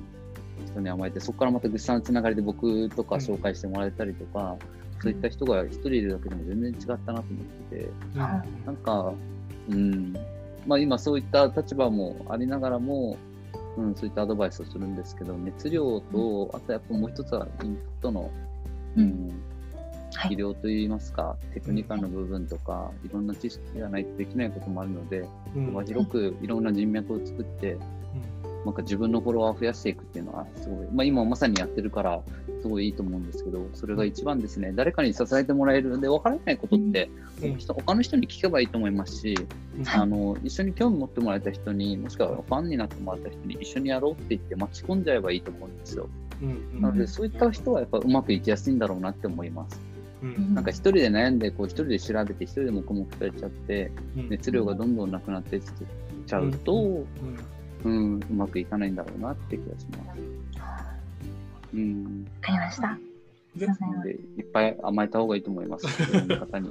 [0.67, 4.57] 人に甘えて、そこからまたぐっさんのつながりで僕とか紹介してもらえたりとか、
[5.01, 7.23] そういった人が一人いるだけでも全然違ったなと思っ
[7.71, 9.13] てて、なんか、
[9.69, 10.13] うん、
[10.67, 13.17] まあ今そういった立場もありながらも、
[13.77, 18.29] うん、そういったアドバイスをするんですけど、熱量と、あとやっぱもう一つはインプットの、
[18.95, 19.41] ううんん、
[20.13, 20.31] はい。
[20.31, 25.25] 技量といいますか、テクニカルの部分とか、いろんな知識がないとできないこともあるので、
[25.55, 25.65] うん。
[25.67, 27.77] 幅広くいろんな人脈を作って、
[28.65, 32.21] なんか自分のフォロワーを増やしていくっていうのは、すごい、まあ今まさにやってるから、
[32.61, 37.09] すごいいいと思うんですけど、それが一番ですね、誰かに支えてもらえるので、分からないことって、
[37.41, 37.57] うん。
[37.57, 39.35] 人他の人に聞けばいいと思いますし、
[39.77, 39.87] うん。
[39.87, 46.07] あの一緒に興味持ってもらえた人に、もしくはファンになってもらった人に一緒にやろうって言って巻き込んじゃえばいいと思うんですよ。
[46.41, 46.81] うん。
[46.81, 49.79] なので、そういった人はやっぱうまくいきやすいんだろうなって思います。
[50.21, 50.53] うん。
[50.53, 54.29] なんか一人で悩んで、こう一人で調べて、一人で黙々とやっちゃって、うん。
[54.29, 55.61] 熱量がどんどんなくなってっ
[56.25, 57.05] ちゃうと、
[57.83, 60.19] うんうん、うまくいかないんだろうなって気がします。
[61.73, 62.25] うん。
[62.41, 62.97] わかりました。
[63.55, 63.65] で
[64.37, 65.85] いっぱい甘えた方がいいと思います。
[65.87, 66.69] 方に。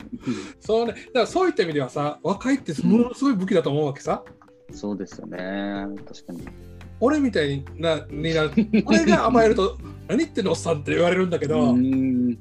[0.60, 4.24] そうね、だからそういった意味ではさ、若いってものすごい武器だと思うわけさ。
[4.72, 5.38] そうですよね。
[6.06, 6.42] 確かに。
[7.00, 8.50] 俺みたいなになる、
[8.86, 9.76] 俺が甘えると、
[10.08, 12.38] 何言ってんのおっさんって言われるんだけど、うん。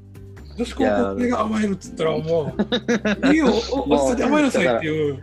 [0.56, 2.54] 女子高校生が甘えるっつったらも
[3.24, 5.20] う、 いいよ、おおっさんに甘えなさいっていう。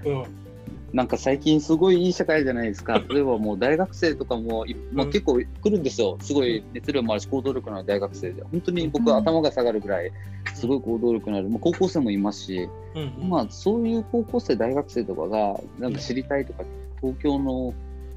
[0.91, 3.03] うんなんか最近すごいいい社会じゃないですか。
[3.11, 6.17] 例えばもう大学生とかも、い まあ、うん結構来るんですよ。
[6.21, 8.43] すごい熱量もあるし、行動力のある大学生で。
[8.45, 10.13] 本当に僕うん頭が下がるぐらい、
[10.55, 11.49] すごい行動力のある。
[11.49, 16.65] まあ、高校生もいますし、うんまあそういう高校生、大学生とかが、なんか知りたいとか、
[17.01, 17.75] 東京の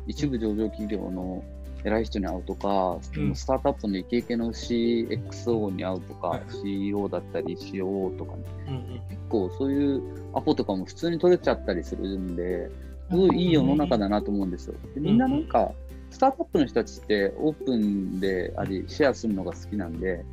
[0.08, 1.44] 一部上場企業の
[1.84, 3.36] 偉い人に会うとか、うん。
[3.36, 6.42] スタートアップのイケイケの CXO に会うとか、はい。
[6.62, 10.02] CEO だったり COO とかね、うん結構そういう
[10.34, 12.70] アポとかも普通に取れちゃったりするんで、
[13.10, 14.76] すごいいい世の中だなと思うんですよ。
[14.96, 15.72] でみんななんか、
[16.12, 20.24] スタートアップの人たちってオープンであり、シェアするのが好きなんで、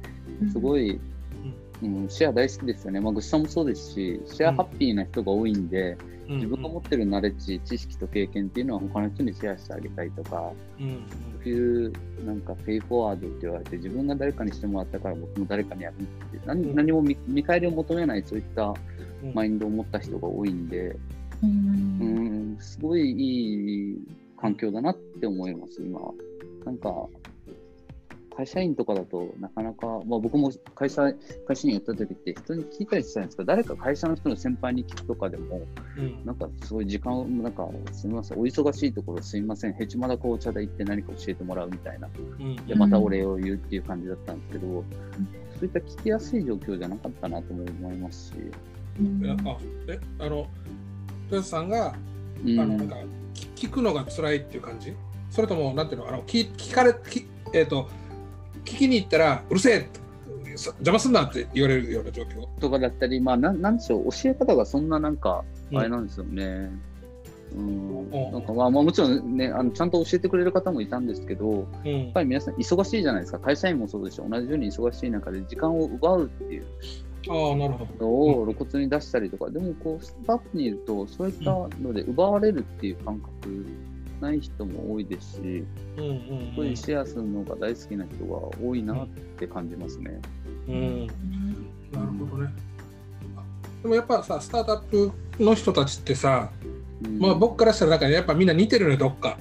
[0.53, 1.01] すごい、うん、
[2.09, 3.01] シェア大好きですよね。
[3.01, 5.97] まあ、ぐっさんもそうですし、シェアハッピーな人が多いんで、
[6.29, 6.35] うん。
[6.37, 11.05] 自分が持ってるナレッジ、知識と経験っていうのは他の人にシェアしてあげたいとか、うん。
[11.43, 11.93] そういう
[12.25, 16.05] なんかペイフォワードって言われて、自分が誰かにしてもらったから僕も誰かにやるっ
[16.41, 16.75] て何,、うん。
[16.75, 18.75] 何も見見返りを求めないそういった
[19.23, 19.35] うん。
[19.35, 20.99] マインドを持った人が多いんで、う
[21.43, 23.99] うんん、すごいいい
[24.39, 26.15] 環境だなって思います、今は。
[26.65, 27.07] なんか、
[28.37, 31.13] 会社員とかだとなかなか、まあ、僕も会社
[31.47, 35.63] 会社員やった時って人に聞いたりしたんですけど、誰か会社の人の先輩に聞くとかでも、
[35.97, 36.25] うん。
[36.25, 42.09] なんかすごい時間を、なんかすみません、お忙しいところすみません、ヘチマだ紅茶で行って何か教えてもらうみたいな、
[42.39, 42.57] うん。
[42.67, 48.35] で、またお礼を言うっていう感じだったんですけど、そういった聞きやすい状況じゃなかったなとも思いますし、
[49.01, 49.37] うん。
[49.47, 49.59] あ
[49.89, 50.47] えあの
[51.43, 51.95] さんが
[52.45, 52.97] うん、あのなんか
[53.35, 54.95] 聞聞くのが辛いっていう感じ？
[55.31, 57.89] それともなんていうのあの聞聞かれきえっ、と
[58.67, 59.89] 聞きに行ったらうるせえ
[60.57, 62.47] 邪魔すんなって言われるような状況。
[62.61, 65.79] とかだったり、まあ、なんなんでしょう、教え方がそんななんか、うん。
[65.79, 66.71] あれなんですよね。
[67.55, 68.09] うん。
[68.11, 68.33] うん。
[68.33, 72.09] なんかまあ、まあ、もちろんねあの、ちゃんと教えてくれる方もいたんですけど、やうん。
[72.09, 76.65] っぱり皆さん忙しいじゃないですか、会社員もそうですし、同じように忙しい中で時間を奪うっていう。
[77.29, 78.07] ああなるほど。
[78.07, 81.51] のを露骨に出したりとか、でもこう、スタッフにいると、そういった
[81.83, 83.67] ので奪われるっていう感覚
[84.21, 85.65] ない人も多いですし、
[85.97, 89.09] うんうんそういうシェアするのが大好きな人が多いなっ
[89.39, 90.21] て感じますね。
[90.69, 91.13] うん、な
[92.01, 92.51] るほどね。
[93.83, 96.51] でもやっぱさスタートアップの人たちってさ、
[97.05, 99.39] うんまあ、僕からしたらなんかやっぱみんな似てるねどっか。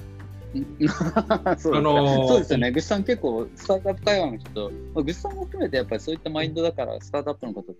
[0.56, 7.74] そうですねあのーそうですよね、ぐっさん結構スタートアップ会話の人、まあ、ぐっさんも含めてやっぱりそういったマインドだから、スタートアップの方と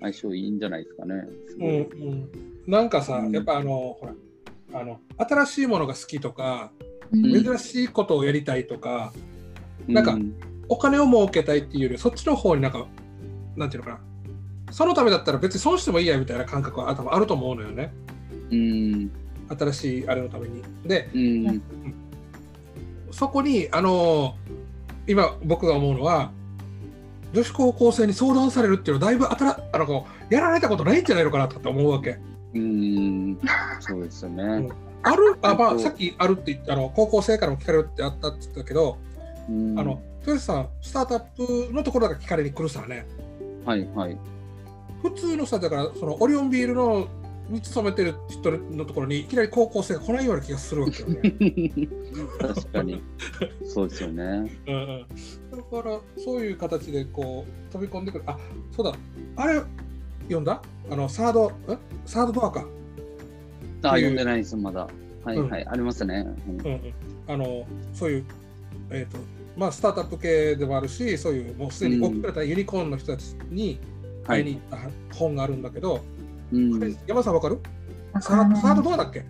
[0.00, 1.28] 相性いいんじゃないですかね。
[1.58, 1.70] うんう
[2.14, 2.28] ん、
[2.66, 4.14] なんかさ、うんやっぱあのほら
[4.72, 6.70] あの新しいものが好きとか、
[7.12, 7.44] うん。
[7.44, 9.12] 珍しいことをやりたいとか
[9.86, 10.20] なんかう
[10.68, 12.86] お金を儲けたいっていうよりそっちの方になんか
[13.56, 14.00] なんていうのかな。
[14.70, 17.92] そのためだったら別に損してもいいやみたいな感覚は多分あると思うのよね。
[18.50, 19.10] うん。
[19.48, 20.62] 新しいあれのために。
[20.84, 21.62] でうん。
[23.10, 24.36] そこにあの
[25.06, 26.30] 今僕が思うのは
[27.32, 32.18] 女子高校生に相談されるっていうのはだいぶ新あのこうやられたことないんじゃないのかなと思うわけ。
[32.54, 33.38] うん
[33.80, 34.68] そうですよね。
[35.02, 38.98] あるあ、まあ、えっとさっきあるって言ったあの高校生からも聞かれるってあったって言ったけど、
[39.48, 43.06] うんあの豊洲さんスタートアップのところだけ聞かれに来るさね
[43.64, 44.18] はいはい。
[45.02, 47.08] 普通のさだからそのオリオンビールの
[47.48, 51.20] に勤めてる人のところにいきなり高校生が来ないような気がするわけよね。
[52.38, 53.02] 確かに。
[53.64, 54.22] そうですよね。
[54.66, 55.06] うんうん、
[55.50, 58.38] だからそういう形でこう飛び込んでくるあ
[58.76, 58.92] そうだ
[59.36, 59.62] あれ
[60.28, 60.62] 読んだ？
[60.90, 61.76] あのサードえ？
[62.06, 62.64] サードドアか、
[63.82, 64.88] あ、読んでないです、まだ。
[65.24, 66.26] はいはい、ありますね。
[66.48, 66.60] うん。
[66.60, 66.94] うんうん、
[67.26, 68.24] あのそういう
[68.90, 69.18] えっ、と
[69.56, 73.78] まあスタートアップ系でもあるしそういうもうすでに大きくなったユニコーンの人たちに
[74.24, 74.40] はい。
[74.40, 76.00] 会いに行った本があるんだけど、
[76.52, 76.96] うん。
[77.06, 77.58] 山さんわかる？
[78.20, 79.24] サーサードドアだっけ？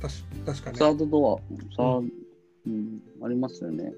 [0.00, 0.78] 確確かね。
[0.78, 2.10] サードドア、サー
[2.66, 3.92] うん、ありますよね。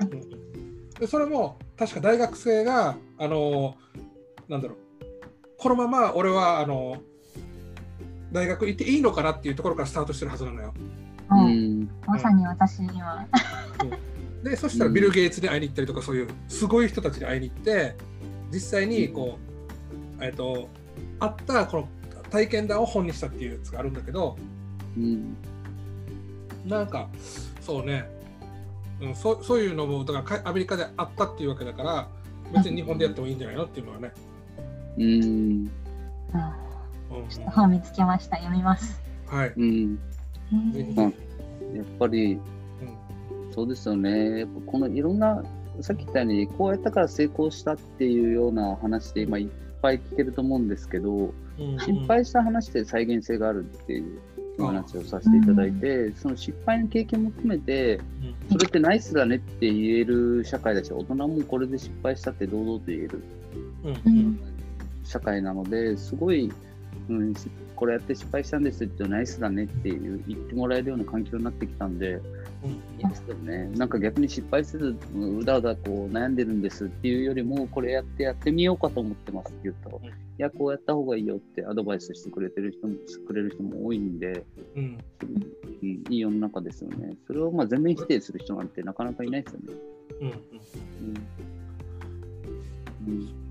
[0.00, 0.90] うんうん。
[0.98, 3.74] でそれも確か大学生があの
[4.48, 4.78] なんだろう
[5.60, 6.96] このまま俺はあの
[8.32, 10.72] 大学行っていいのかなっていうところからスタートしてるはずなのよ。
[11.30, 11.90] ううんん。
[12.06, 13.26] まさに私今。
[14.42, 17.94] でそしたらビル・ゲイツに会いに行ったりとかそういうすごい人たちに会いに行って
[18.50, 19.38] 実際にこ
[20.18, 20.70] う、えっと
[21.18, 21.88] 会ったこの
[22.30, 24.38] 体験談を本にしたっていうやつがあるんだけど
[24.96, 25.36] うん。
[26.64, 27.10] なんか
[27.60, 28.08] そうね、
[29.02, 32.08] うん、そうそういうのもだからかアメリカであったっていうわけだから
[32.54, 34.12] 別に日本でやってもいいんじゃないのっていうのはね。
[35.00, 35.70] うん。
[37.12, 37.28] うん。
[37.28, 38.36] ちょっと本見つけました。
[38.36, 39.00] 読みます。
[39.26, 39.52] はい。
[39.56, 39.98] うん。
[41.74, 42.38] やっぱり、
[43.52, 44.46] そうですよね。
[44.66, 45.18] このいろん。
[45.18, 45.42] な、
[45.80, 49.48] さっき言ったように、こうやったから成功したっていうような話で今いっ
[49.80, 50.68] ぱい聞けると思うん。
[50.68, 51.32] ですけど、
[51.78, 54.20] 失敗した話で再現性があるっていう
[54.64, 58.00] 話をさせていただいて、その失敗の経験も含めて、
[58.50, 63.22] それってナイスだねって言える社会だし、大人もこれで失敗したって堂々と言える
[63.84, 64.40] うん。
[65.10, 66.52] 社会なので、すごい、
[67.08, 72.20] うん、しこれやって失敗したんですってナイスだねっていう言ってもらえるような環境になってきたんで、
[72.98, 73.70] いいですよね。
[73.74, 80.04] なんか逆に失敗せず、うだうだこう悩んでるんですっていうよりも、これやってやってみようかと思ってますって言ったら、うん。
[80.04, 82.94] いや、こうやった方がいいよってアドバイスしてくれてる人も、
[83.26, 84.44] くれる人も多いんで、
[84.76, 84.98] うん。
[85.82, 87.16] うん、いい世の中ですよね。
[87.26, 89.74] それをまあ全面否定する人なんてなかなかいないですよね。
[90.20, 90.28] うん。
[93.08, 93.49] うん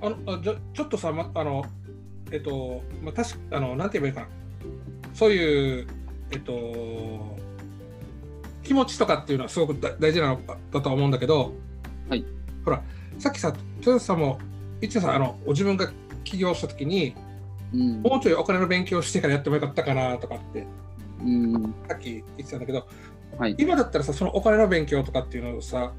[0.00, 1.64] あのあじゃちょっとさ、ま、あの
[2.30, 4.36] えっと、まあ、確かあのなんて言えばいいかな。
[5.14, 5.86] そういう
[6.30, 7.36] えっと
[8.62, 10.40] 気持ちとかっていうのはすごくだ大事なの
[10.72, 11.52] だとは思うんだけど、
[12.08, 12.24] はい、
[12.64, 12.82] ほら
[13.18, 14.38] さっきさ豊田さんも
[14.80, 15.90] 一応さあのご自分が
[16.24, 17.14] 起業した時に
[17.72, 18.02] うん。
[18.02, 20.66] もうちょいお金の勉強してからやってもよかったかなとかって
[21.20, 21.74] うん。
[21.88, 22.86] さっき言ってたんだけど
[23.38, 23.54] はい。
[23.58, 25.92] 今だったらさそのお金の勉強とかっていうのをさ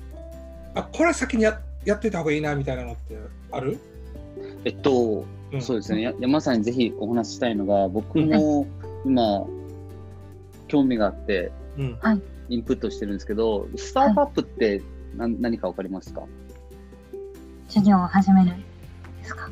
[0.76, 3.18] あこれ先にややってた方がいいなみたいなのって
[3.52, 3.80] ある、
[4.66, 5.62] えっと、うん。
[5.62, 6.02] そうですね。
[6.02, 8.68] や山さんにぜひお話ししたいのが、僕も
[9.06, 9.46] 今、
[10.68, 11.98] 興味があって、うん。
[12.50, 14.82] インプットしてるんですけど、スタートアップって
[15.16, 16.24] 何,、何かわかりますか？
[17.68, 18.52] 授業を始める
[19.22, 19.50] ですか？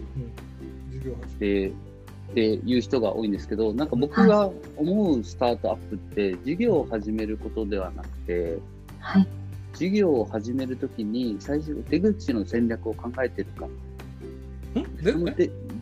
[0.91, 1.73] 授業始でっ
[2.33, 8.57] ていう人が多いんですけど、なんか僕が思うスタートアップって、事業を始めることではなくて、
[8.99, 9.27] はい。
[9.75, 13.67] 事業を始めるときに最初出口の戦略を考えてるか。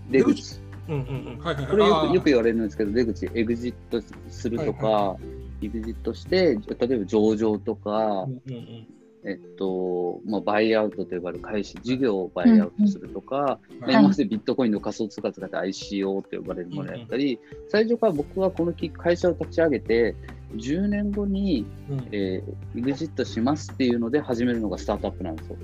[0.10, 0.60] 出口。
[0.88, 5.18] これよくよく言われるんですけど、出口、エグジットするとか、は
[5.62, 8.88] エグジットして、例えば上場とかうん、うんうん。
[9.26, 13.60] えっと、まあ、バイアウトと呼ばれる会社、事業をバイアウトするとか、まあはい。
[13.94, 17.40] 今までビットコインの仮想通貨使って ICO って呼ばれるものやったり、
[17.70, 20.16] 最初から僕はこのき会社を立ち上げて、
[20.56, 25.58] 10年後に、うんえー、エグジットしますっていうので始めるのがスタートアップなんですよ。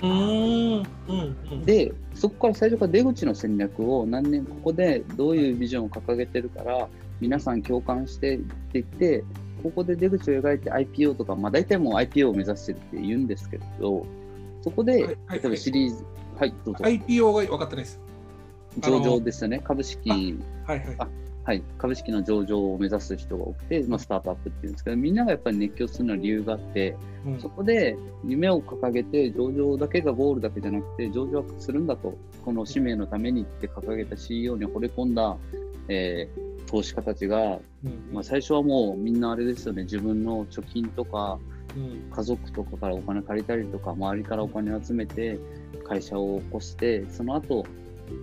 [0.00, 6.88] うーんうんうんで、そこから最初から出口の戦略を何年、ここでどういうビジョンを掲げてるから、
[7.20, 9.24] 皆さん共感してって言って、
[9.62, 14.06] ここで出口を描いて IPO とか、まあ大体もう IPO を目指してるって言うんですけど、
[14.62, 16.04] そこで、はいはい例えばシリーズ、
[16.38, 16.84] はい、どうぞ。
[16.84, 18.00] IPO が分かってないです
[18.78, 19.58] 上場ですよね。
[19.58, 21.08] 株式、はいはいあ
[21.48, 26.94] はい、株式の上場を目指す人が多くて、まあ、スタートアップっていうんですけど、みんながやっぱり熱狂するのは理由があって、
[27.24, 27.40] うん。
[27.40, 35.38] そこで夢を掲げて、上場だけがゴールだけじゃなくて、上場するんだと、この使命のためにって掲げた CEO に惚れ込んだ、
[35.88, 38.10] えー投資家たちが、うん。
[38.12, 41.38] まあ、最初はもうみんなあれですよね、自分の貯金とか、
[41.74, 42.10] うん。
[42.14, 45.38] 家族とかからお金借りたりとか、周りからお金を集めて、
[45.88, 47.64] 会社を起こして、その後、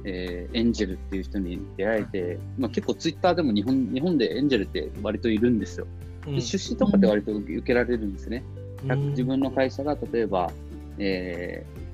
[0.06, 5.88] えーエンジェルっていう人に出会えて、まあ、結構ツイッターでも日本日本でエンジェルって割といるんですよ。
[6.28, 8.44] うんで出資とかって割と受けられるんですね。
[8.84, 10.52] 100自分の会社が例えば、
[10.98, 11.86] えー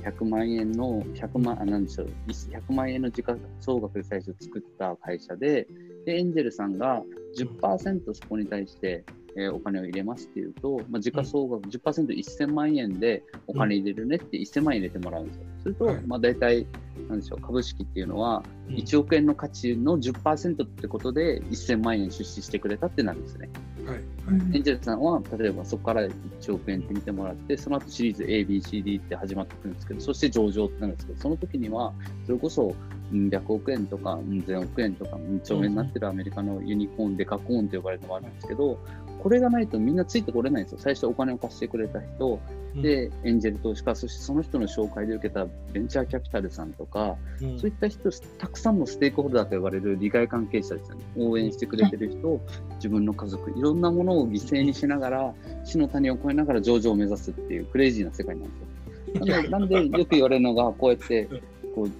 [0.00, 5.66] 100万円の100万あなんでしょう100万円の時価総額で最初作った会社で
[6.06, 7.02] でエンジェルさんが
[7.36, 9.04] 10%そこに対して、
[9.36, 15.42] えーお金を入れますっていうと、まあ、時価総額 10%1000 万円でお金入れるねって1000万円入れてもらうんですよ。
[15.62, 16.00] すると、はい。
[16.06, 16.66] まあ、大体
[17.08, 18.74] なんでしょう株式っていうのはうん。
[18.76, 23.48] 1億円の価値の10%ってことで1000万円出資してくれたってなるんですね。
[23.84, 23.94] はい。
[23.96, 24.10] はい
[24.54, 31.92] エンジェルさんは、例えばそこから1億円って見てもらって、その後シリーズ A、B、C、D って始まってくるんですけど、そして上場ってなるんですけど、その時には、
[32.26, 32.74] それこそ、
[33.12, 38.78] うん100億円とか、うん千億円とか、うん兆円になってるアメリカのユニコーン、デカコーンと呼ばれるのがあるんですけど、
[39.22, 40.78] これがないとみんなついてこれないんですよ。
[40.80, 42.40] 最初お金を貸してくれた人、
[42.74, 51.04] で、エンジェル投資家、そしてその人の紹介で受けたベンチャーキャピタルさんとか、うんそういった人、たくさんのステークホルダーと呼ばれる利害関係者ですよね。
[51.18, 52.40] 応援してくれてる人、
[52.76, 58.70] 自分の家族、いろんなものを犠牲にしながら、死の谷を越えながら上場を目指すっていうクレイジーな世界なんですよ。
[59.50, 61.28] なんでよく言われるのが、こうやって、
[61.74, 61.90] こう、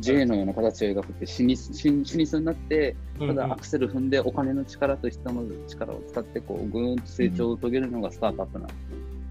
[0.00, 8.76] J のような形を描くって死に死に死にそうになって、ただアクセル踏んでお金の力と人の力を使って、こう、ぐーんと成長を遂げるのがスタートアップなんです。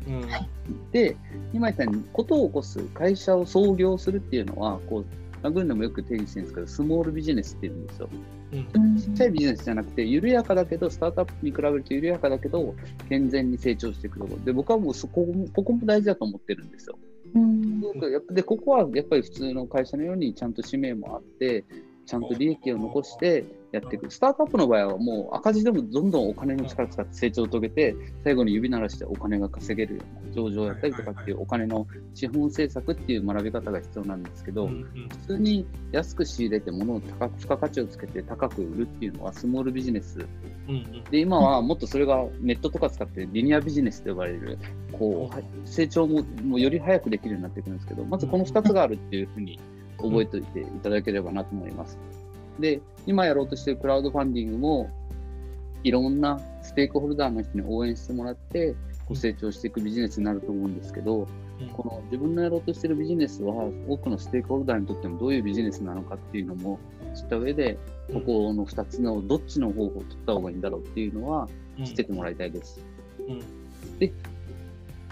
[0.07, 1.15] うんで、
[1.53, 5.05] 今言ったように、ことを起こす、会社を創業するっていうのは、こう、
[5.43, 8.09] ラグーンでもよく定義してるんですけど、スモールビジネスって言うんですよ。
[8.13, 12.73] うんちっちゃいビジネスじゃなくて、緩やかだけど、スタートアップに比べると緩やかだけど、
[13.09, 14.45] 健全に成長していくところ。
[14.45, 16.97] で、僕はもうそこも、ここも大事だと思ってるんですよ。
[17.35, 17.81] うん。
[18.33, 21.65] でここはやっぱり普通の会社のようにちゃんと使命もあって、
[22.07, 24.09] ちゃんと利益を残してやっていく。
[24.09, 34.87] スタートアップの場合はもう赤字でもどんどんお金の力を使って成長を遂げて、最後に指鳴らしてお金が稼げるような上場やったりとかっていうお金の資本政策っていう学び方が必要なんですけど、うん
[35.27, 40.25] 普通に安く仕入れて物を高く付加価値をつけて高く売るっていうのはスモールビジネス。
[41.11, 44.57] で今はもっとそれがネットとか使ってリニアビジネスと呼ばれる
[44.91, 49.59] こうは成長ももうより早くできるようになってくるんですけどまずこの2つがあるっていうふうに
[49.97, 51.97] 覚えておいていただければなと思います。
[52.59, 54.89] で今やろうとしているクラウドファンディングも
[55.83, 58.75] いろんなステークホルダーの人に応援してもらって
[59.05, 61.27] こう成長していくビジネスになると思うんですけど、
[61.73, 63.53] この自分のやろうとしているビジネスは
[63.87, 66.79] 多くのステークホルダーにとってもどういうビジネスなのかっていうのも
[67.15, 67.77] 知った上で
[68.13, 71.47] ここの2つのどっちの方法を取った方がいいんだろうっていうのは
[71.83, 72.81] 知っててもらいたいです。
[73.27, 73.43] うん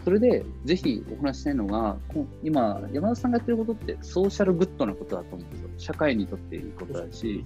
[0.05, 1.97] それでぜひお話ししたいのが
[2.43, 5.69] 今山田さんがやってることってソーシャルグッドなことだと思うんですよ。
[5.77, 7.43] 社会にとっていいことだし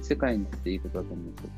[0.00, 1.50] 世界にとっていいことだと思うんですよ。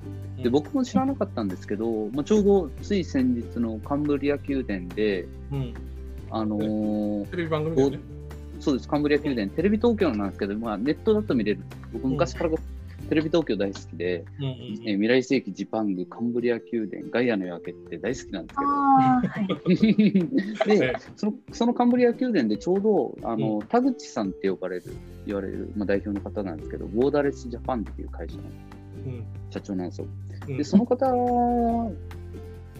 [0.42, 5.74] で僕も知らなかったんですけど、まあ、ちょうどつい先日のカンブリア宮殿で、うん
[6.32, 8.00] あのーテレビ番組ね。
[8.58, 11.60] そうです、カンブリア宮殿、テレビ東京なんですけど、まあ、ネットだと見れる。
[11.92, 12.50] 僕、昔から
[13.10, 14.50] テレビ東京大好きで、うんうん
[14.86, 18.70] えー未来世紀ジパング、カンブリア宮殿、ガイアの夜明けって大好きなんですけど。
[18.70, 19.22] は
[20.68, 20.78] い。
[20.78, 24.84] でそのそのカンブリア宮殿でちょうどあの、う田口さんって呼ばれる
[25.26, 28.42] 言われる、まあ、代表の方なんですけどボーダレスジャパンっていう会社の
[29.06, 30.06] うん社長なんですよ。
[30.48, 31.06] うんでその方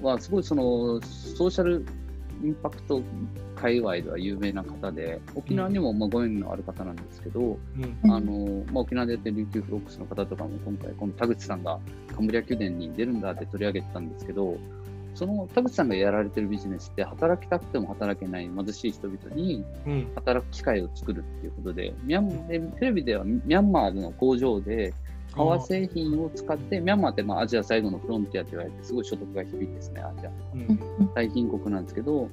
[0.02, 1.84] はすごいそのソーシャル
[2.42, 3.02] インパクト
[3.54, 7.58] 界隈では有名な方で沖縄にもまあご縁のある方なんですけど、うん。
[8.04, 8.12] うん。
[8.12, 11.78] あのまあ、沖縄でやってる琉球フロックスの方とかも今回この田口さんが
[12.14, 14.56] カンブリア宮殿に出るんだって取り上げてたんですけど
[15.14, 20.12] その田口さんがやられてるビジネスって働きたくても働けない貧しい人々にうん。
[20.14, 24.94] 働く機会を作るっていうことでミャンでテレビではミャンマーの工場で
[25.32, 30.30] 革製品を使ってミャンマーってまあアジア最後のフロンティアって言われてすごい所得が低いですねアジア。
[30.54, 31.10] うん。
[31.14, 32.28] 最貧国なんですけど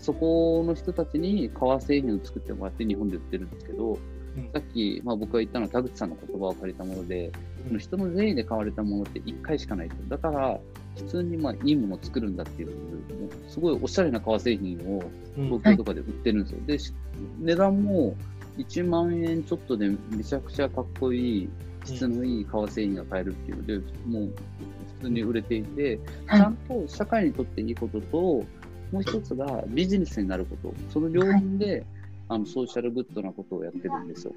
[0.00, 3.98] そこの人たちに革製品を作ってもらって日本で売ってるんですけど
[4.36, 4.50] うん。
[4.52, 7.32] さっき、まあ、僕が言ったのは田口さんの言葉を借りたもので、
[7.78, 9.96] 人の善意で買われたものって1回しかないと。
[10.08, 10.58] だから、
[10.96, 12.70] 普通にまあいいものを作るんだっていう、
[13.48, 15.02] すごいおしゃれな革製品を
[15.36, 15.44] うん。
[15.46, 16.60] 東京とかで売ってるんですよ。
[16.66, 16.94] で、し
[17.40, 18.14] 値段も
[18.58, 21.48] 1万円ちょっとでめちゃくちゃかっこいい、
[21.94, 24.34] 質のいい革製品が買えるっていうので、もう
[25.00, 28.16] 普通に売れていて、ちはいゃんと社会にとっていいことと、
[28.92, 31.84] もう一つがビジネスになること、その両面で、
[32.28, 34.34] あのソーシャルグッドなことをやってるんですよ。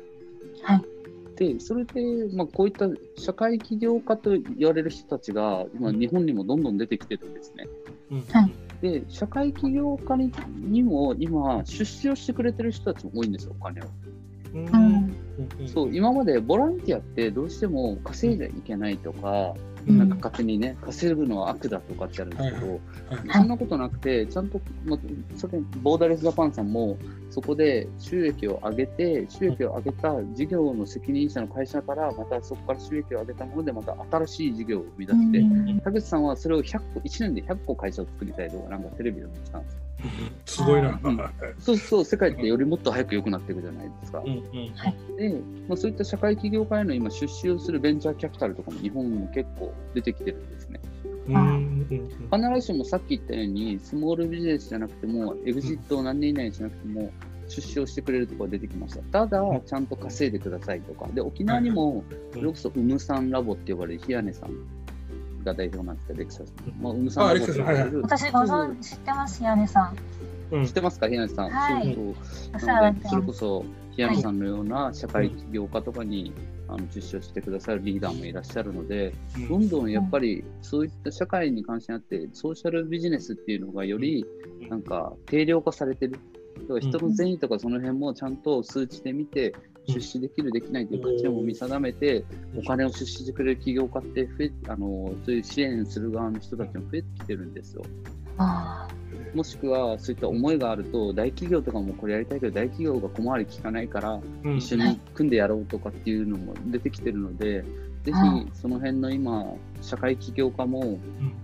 [0.64, 0.82] はい。
[1.36, 2.02] で、それで、
[2.34, 2.88] まあ、こういった
[3.18, 7.68] 社会起業家と言われる人たちが、今、日本にもどんどん出てきてるんですね。
[8.12, 13.86] うんはいで、社会起業家ににも今、出資をしてくれてる人たちも多いんですよ、お金を。
[14.56, 14.74] うんうん。
[14.74, 15.11] うん
[15.68, 19.54] そう、今までボランティアってどうしても稼いじゃいけないとか、
[19.88, 19.98] うん。
[19.98, 22.80] なんか勝手にね、稼ぐのは悪だとかってあるんですけど、はい
[23.34, 25.00] そんなことなくて、ちゃんと、まあ、
[25.36, 26.98] それ、ボーダレスジャパンさんも、
[27.30, 39.80] そこで収益を上げて、収益を上げた事業の責任者の会社から、またそこから収益を上げたもので、また新しい事業を生み出して、うん田口さんはそれを100個、1年で100個会社を作りたいとか、なんかテレビでも言ってたんですよ。
[40.46, 41.00] すごいな。
[41.04, 41.20] うん
[41.60, 44.24] そうそう、世界ってよりもっと早く良くなっていくじゃないですかう。
[44.24, 50.80] んうんで、まあ、そういった社会起業家への今、出資をするベンチャーキャピタルとかも日本も結構出てきてるんですね。
[51.28, 57.12] 必ずしもさっき言ったように、スモールビジネスじゃなくても、エグジットを何年以内にしなくても、
[57.48, 59.02] 出資をしてくれるところが出てきました。
[59.26, 61.08] ただうん、ちゃんと稼いでくださいとか。
[61.14, 64.52] で、沖縄にも、それこそ、ウムさんラボって呼ばれる日根さん
[65.44, 66.74] が代表なんですけど、レクサスの。
[66.82, 68.02] まあ、ウムさんラボってる。
[68.02, 69.96] 私ご存知知ってます、屋根さん。
[70.52, 71.50] うん知ってますか、日根さん。
[71.50, 72.16] はいそう
[72.60, 72.68] そう。
[72.68, 73.22] なので、それ。
[73.22, 73.66] こそ、
[73.96, 76.34] 日根さんのような社会起業家とかに、
[76.68, 79.14] あの出資をしてくださるリーダーもいらっしゃるので、
[79.50, 84.26] どんどんやっぱりそういった社会に関心あって、ソーシャルビジネスっていうのがより
[84.62, 86.20] うんなんか定量化されてる。
[86.80, 92.24] 人の善意とかその辺もちゃんと数値で見て、うん出資できる、できないという価値を見定めて、
[92.58, 97.84] お金を出資してくれる起業家って増えあの、そういう支援する側の人たちも増えてきてるんですよ。
[98.38, 98.88] あ
[99.34, 104.58] もしくはそういった思いがあると、大企業とかもこれやりたいけど、大企業が小回り効かないから、うん。
[104.58, 107.64] 一緒に組んでやろうとかっていうのも出てきてるので、
[108.04, 109.46] ぜひはいその辺の今、
[109.82, 111.00] 社会起業家も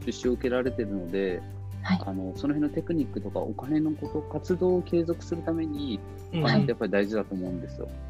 [0.06, 1.42] 出資を受けられてるので、
[1.82, 2.02] はい。
[2.06, 6.00] あのその辺のテクニックとかお金のこと、活動を継続するために、
[6.34, 6.44] うん。
[6.44, 7.86] お金ってやっぱり大事だと思うんですよ。
[7.86, 8.07] はい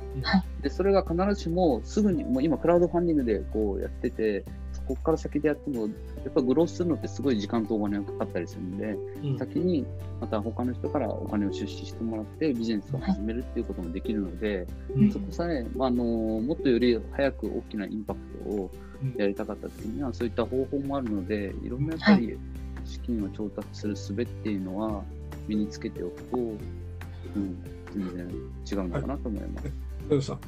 [0.61, 4.43] で、それが必ずしもすぐに、もう今、クラウドファンディングでこうやってて、
[4.87, 5.87] ここから先でやっても、や
[6.29, 9.37] っぱグロースするのってすごい時間とお金がかかったりするんで、うん。
[9.37, 9.85] 先に
[10.21, 15.11] また他の人からお金を出資してもらってビジネスを始めるっていうこともできるので、うん。
[15.11, 19.15] そこさえ、まあ、あのもっとより早く大きなインパクトをうん。
[19.17, 22.37] やりたかった時にはそういった方法もあるのでいろんなやっぱり
[22.85, 25.03] 資金を調達する術っていうのは
[25.47, 27.63] 身につけておくと、うん、
[27.99, 28.27] 全然
[28.71, 29.67] 違うのかなと思います。
[30.03, 30.39] 豊洲さん、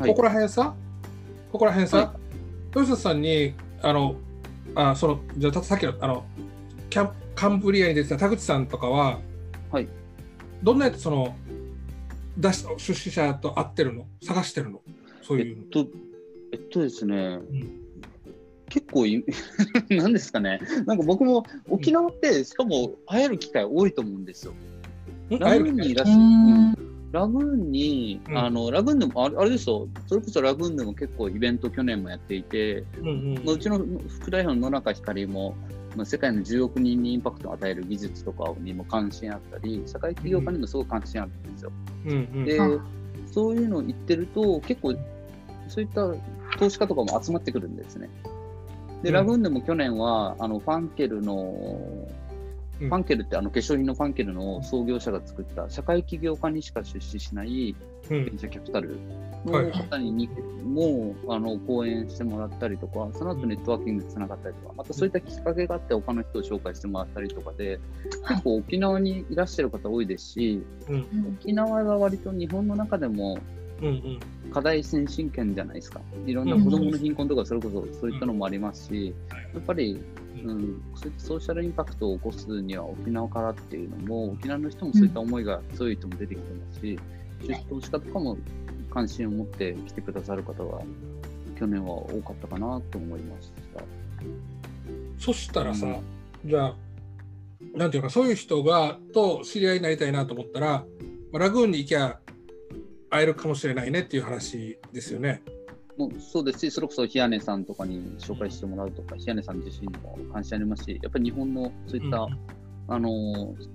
[0.00, 0.10] はい。
[0.10, 0.74] ここら辺さ、
[1.52, 2.14] ここら辺さ、は
[2.74, 4.16] 豊洲さんに、あの、
[4.74, 6.24] あその、じゃあ、さっきの、あの、
[6.90, 9.20] キャンカンブリアに出てた田口さんとかは、
[9.70, 9.88] はい。
[10.62, 11.36] どんなやつ、その、
[12.36, 14.06] 出し出資者と会ってるの？
[14.22, 14.80] 探してるの？
[15.22, 15.62] そうえいうの。
[15.64, 15.66] っ。
[15.66, 15.86] と、
[16.52, 17.42] えっとですね、ん。
[18.68, 19.24] 結構い、
[19.90, 24.54] なんですかね、なんか僕も沖縄って、しかも会える機会多いと思うんですよ。
[25.36, 26.74] んラグーンにいらっしゃる、うん。
[27.12, 28.38] ラグーンに、うん。
[28.38, 33.34] あのラグーンでもあれあれですよ、それこそラグーンでも結構イベント去年もやっていて、うんうん。
[33.44, 33.78] まあ、うちの
[34.20, 35.54] 副代表の野中光も、
[35.96, 41.72] まあ、世界の10億人にインパクトを与える技術とかにも関心あったり、社会起業家にもすごい関心あるんですよ。
[42.06, 42.44] うんうん。
[42.44, 42.80] でうん、
[43.30, 44.94] そういうのを言ってると、結構、
[45.68, 46.08] そういった
[46.58, 48.08] 投資家とかも集まってくるんですね。
[49.02, 49.14] で、うん。
[49.14, 51.34] ラグーンでも去年は、あのファンケルの、
[52.12, 52.27] うん
[52.78, 57.74] ファンケルってあの化粧品のファンケルの創業者が作った社会起業家にしか出資しない
[58.10, 58.24] うん。
[58.24, 58.98] ベンチャーキャピタル
[59.46, 60.28] はいの方にに
[60.64, 67.78] も、あの講演してもらったりとか、その後ネットワーキングでつながったりとか、またそういったきっかけがあって他の人を紹介してもらったりとかで、
[68.28, 70.62] 結構沖縄にいらっしゃる方多いですし、
[71.40, 73.38] 沖縄が割と日本の中でも
[74.52, 76.00] 課題先進権じゃないですか。
[76.26, 79.14] いろんな子供の貧困とかそれこそそういったのもありますし、
[79.54, 80.00] やっぱり、
[80.44, 86.98] うん、そういったソーシャルインパクトを起こすには沖縄からっていうのも、沖縄の人もそういった思いが強い人も出てきてますし、
[87.46, 88.36] 出資投資家とかも
[88.92, 90.82] 関心を持って来てくださる方は、
[91.58, 93.82] 去年は多かったかなと思いました。
[95.18, 96.74] そしたらさ、うんじゃあ、
[97.74, 100.84] なんていうか、そういう人がと知り合いになりたいなと思ったら、
[101.32, 102.20] まあラグーンに行きゃ
[103.10, 105.42] 会えるかもしれないねっていう話ですよね。
[105.98, 112.38] もうそうですし、それこそ日根さんとかに紹介してもらうとか、日根さん自身も関心ありますし、やっぱり日本のそういった、うん。
[112.88, 113.68] あのー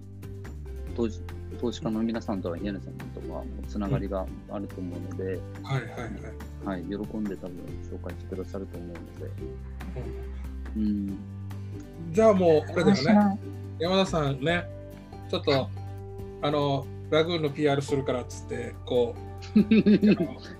[0.95, 1.21] 投資
[1.59, 5.91] 投資家の皆さんとは日根さんとかもつながりがあると思うので、はいはい
[6.65, 6.77] はい。
[6.77, 9.31] はい、喜んで多分紹介してくださると思うので、
[10.75, 10.83] うん。
[10.83, 11.17] うん、
[12.11, 13.39] じゃあもう、あれだよね。
[13.79, 14.67] 山田さんね、
[15.29, 15.69] ちょっと、
[16.41, 19.32] あの、ラグーンの PR するからっつって、こう、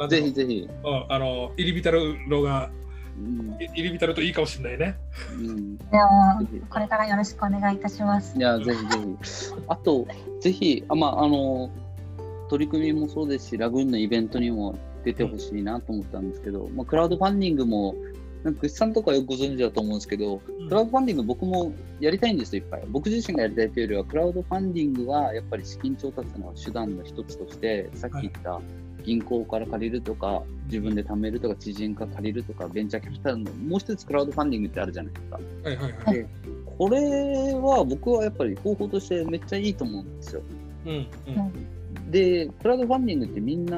[0.10, 2.70] ぜひぜひ、うんあの、入り浸るのが、
[3.18, 4.98] うんい入り浸るといいかもしれないね。
[5.32, 5.78] うん、
[6.70, 8.42] これからよろしくお願いいたしますい。
[8.42, 9.54] や、ぜひぜひ。
[9.68, 10.08] あと、
[10.42, 11.70] ぜひ、あまあ、あの、
[12.50, 14.76] 取り組みもそうですし、ラグーンのイベントにも
[15.06, 17.96] 出てほしいなと思ったんですけど、まあ、クラウドファンディングも、
[18.44, 22.84] なんか、さんとかよくご存知だと思うんですけど、クラウドファンディング僕もやりたいんですよ、いっぱい。
[22.90, 28.60] 僕自身がやりたいというよりは、クラウドファンディングはやっぱり資金調達の手段の一つとして、さっき言った
[29.04, 35.40] 銀行から借りるとか、自分で貯めるとか、知人から借りるとか、ベンチャーキャピタルのもう一つクラウドファンディングってあるじゃないですか。
[35.64, 36.16] はいはいはい。
[36.16, 36.28] で
[36.78, 40.42] これは僕はやっぱり方法としてめっちゃいいと思うんですよ。
[40.86, 41.08] うんうん
[42.10, 43.78] で、クラウドファンディングってみんな、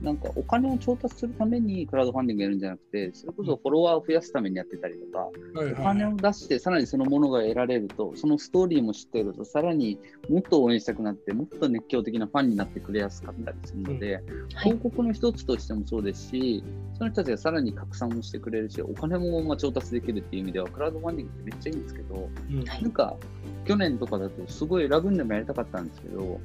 [0.00, 5.18] なんかお金を調達するためにクラウドファンディングやるんじゃなくて、それこそフォロワーを増やすためにやってたりとか、
[5.58, 5.84] はいおはい。
[5.84, 14.24] 金を出してさらにそのものが得られると、そのストーリーも知ってると、さらにもっと応援したくなって、もっと熱狂的なファンになってくれやすかったりするので、はい。
[14.64, 16.62] 広告の一つとしてもそうですし、
[16.98, 22.64] その人たちがさらに拡散もしてくれるし、お金もまあ調達できるっていう意味では、クラウドファンディングってめっちゃいいんですけど、うん。
[22.64, 23.16] なんか、
[23.64, 26.40] 去年とかだと、すごいラグーンでもやりたかったんですけど、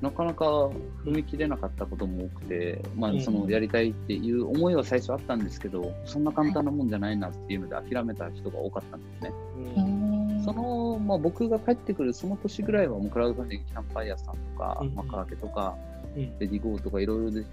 [0.00, 10.08] なかなか踏み切れなかったことも多くて、まあうん、そのやりたいっていう思いは最初あったんですけど、そんな簡単なもんじゃないなっていうので諦めた人が多かったんですね。
[10.44, 15.76] その、まあ、僕が帰ってくるその年ぐらいは、もうクラウドファンディングキャンプファイヤーさんとか、うんマクアケとか、
[16.16, 16.38] うん。
[16.38, 17.44] レディゴーフォーとかいろいろで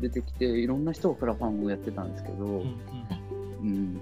[0.00, 2.76] 出てきて、いろんな人がクラファンをやってたんですけど、うん。
[3.62, 4.00] うん、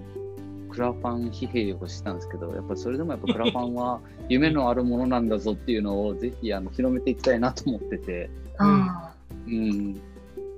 [0.73, 9.13] クラファン疲弊をしたんですけど、やっぱりそれでもやっぱクラファンは 夢のあるものなんだぞっていうのをぜひあの広めていきたいなと思ってて、あ
[9.47, 10.01] うん、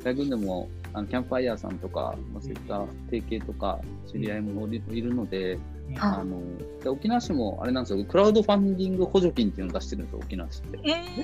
[0.04, 5.60] 大軍でもあのキャンプファイヤーさんとか、まあ、そういった提携とか知り合いもいるので、
[6.00, 6.42] ああの
[6.82, 10.78] で沖縄市もあれなんですよ、クラウドファンディング補助金っていうのを出してるんですよ、沖縄市って。
[10.78, 10.82] ー。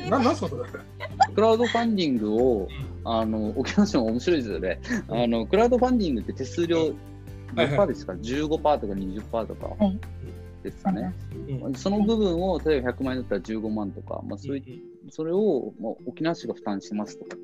[0.08, 0.64] えなーなんすかそれ
[1.34, 2.68] クラウドファンディングを、
[3.06, 4.82] あの沖縄市も面白いですよね。
[5.08, 6.94] あのクラウドファンディングって手数料
[7.56, 7.78] はいはい。
[7.78, 10.00] 何パーですか、15%とか20%とかはい。
[10.64, 11.14] ですかね。
[11.62, 11.74] うん。
[11.74, 17.38] その部分を例えば100万円だったら15万とか、まあ、そういそれをもう沖縄市が負担しますとか。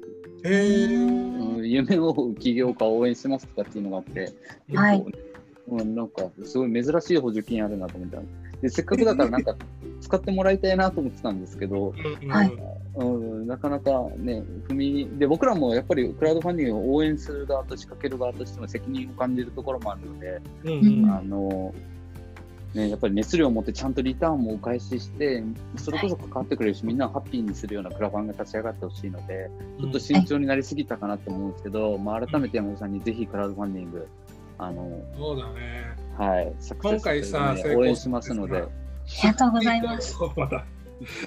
[0.44, 4.32] へえうん夢を追う起業家を応援しますとかっていうのがあって、
[4.68, 5.06] 結構、はい
[5.70, 8.18] うん、なんか、すごい珍しい補助金あるなと思った。
[8.18, 8.26] で、
[8.70, 9.56] せっかくだからなんか、
[10.02, 12.52] 使ってもらいたいなと思ってたんですけど、うんはい。
[12.96, 21.12] うん、なかなかね、踏み、で、僕らもやっぱりクラウドファンディングを応援する側と仕掛ける側としても責任を感じるところもあるので、うんうん。
[21.12, 21.76] あの、
[22.74, 25.44] ね、やっぱり熱量を持ってちゃんとリターンもお返しして、
[25.78, 29.50] それこそ関わってくれるし、みんなをハッピーにするようなクラファンが立ち上がってほしいので、
[29.80, 34.08] ちょっと慎重になりすぎたかなと思うんですけど、まあ、改めて山本さんにぜひクラウドファンディング、
[34.58, 35.96] あの、そうだね。
[36.18, 38.58] はい、今回さね成功応援しますので。
[38.58, 38.68] あ
[39.24, 40.18] りがとうございます。
[40.36, 40.66] ま た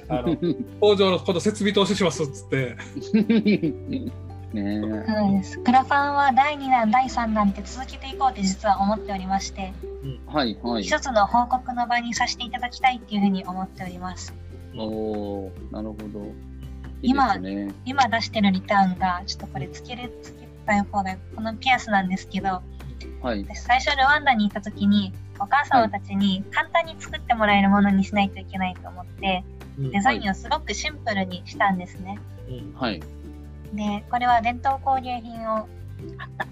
[0.08, 0.36] あの
[0.80, 2.76] 工場のこと設備投資しますっつって。
[4.52, 5.58] ねえそうです。
[5.60, 9.72] クラファンは第2弾、第3弾って続けていこうって実は思っておりまして、
[10.26, 10.82] はいはい。
[10.82, 14.34] 一つの報告の場にさせていただきたいっていうふうに思っております。
[14.76, 16.32] おおーなるほど。
[17.02, 17.72] いいね。
[17.84, 22.60] 今出してるリターンが、ちょっとこれつける、つけた方が、このピアスなんですけど、
[23.22, 23.44] はい。
[23.44, 29.44] 私最初ルワンダに行った時に、お母様たちに簡単に作ってもらえるものにしないといけないと思って、
[29.78, 32.18] うんデザインをすごくシンプルにしたんですね。
[32.48, 33.00] うんはい。
[33.72, 35.66] で、これは伝統工芸品を、あっ
[36.36, 36.46] た。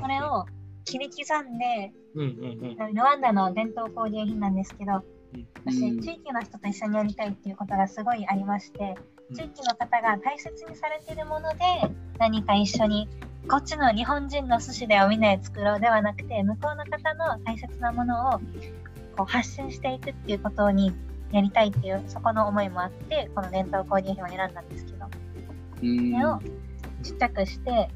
[0.00, 0.46] これを
[0.84, 5.04] 切り刻んで、うんうんうんルワンダの伝統工芸品なんですけど、
[5.64, 8.96] 私、うん地域の人と一緒にやりたいっていうことがすごいありまして、
[9.30, 11.58] うん地域の方が大切にされているもので、
[12.18, 13.08] 何か一緒に、
[13.48, 18.40] こっちの日本人の寿司でをみんなで作ろうではなくて、向こうの方の大切なものを
[19.16, 20.92] こう発信していくっていうことに
[21.32, 25.06] やりたいっていう、そこの思いもあって、この伝統工芸品を選んだんですけど、
[25.82, 26.12] うん。
[26.12, 26.40] これを
[27.02, 27.88] ちっちゃくして、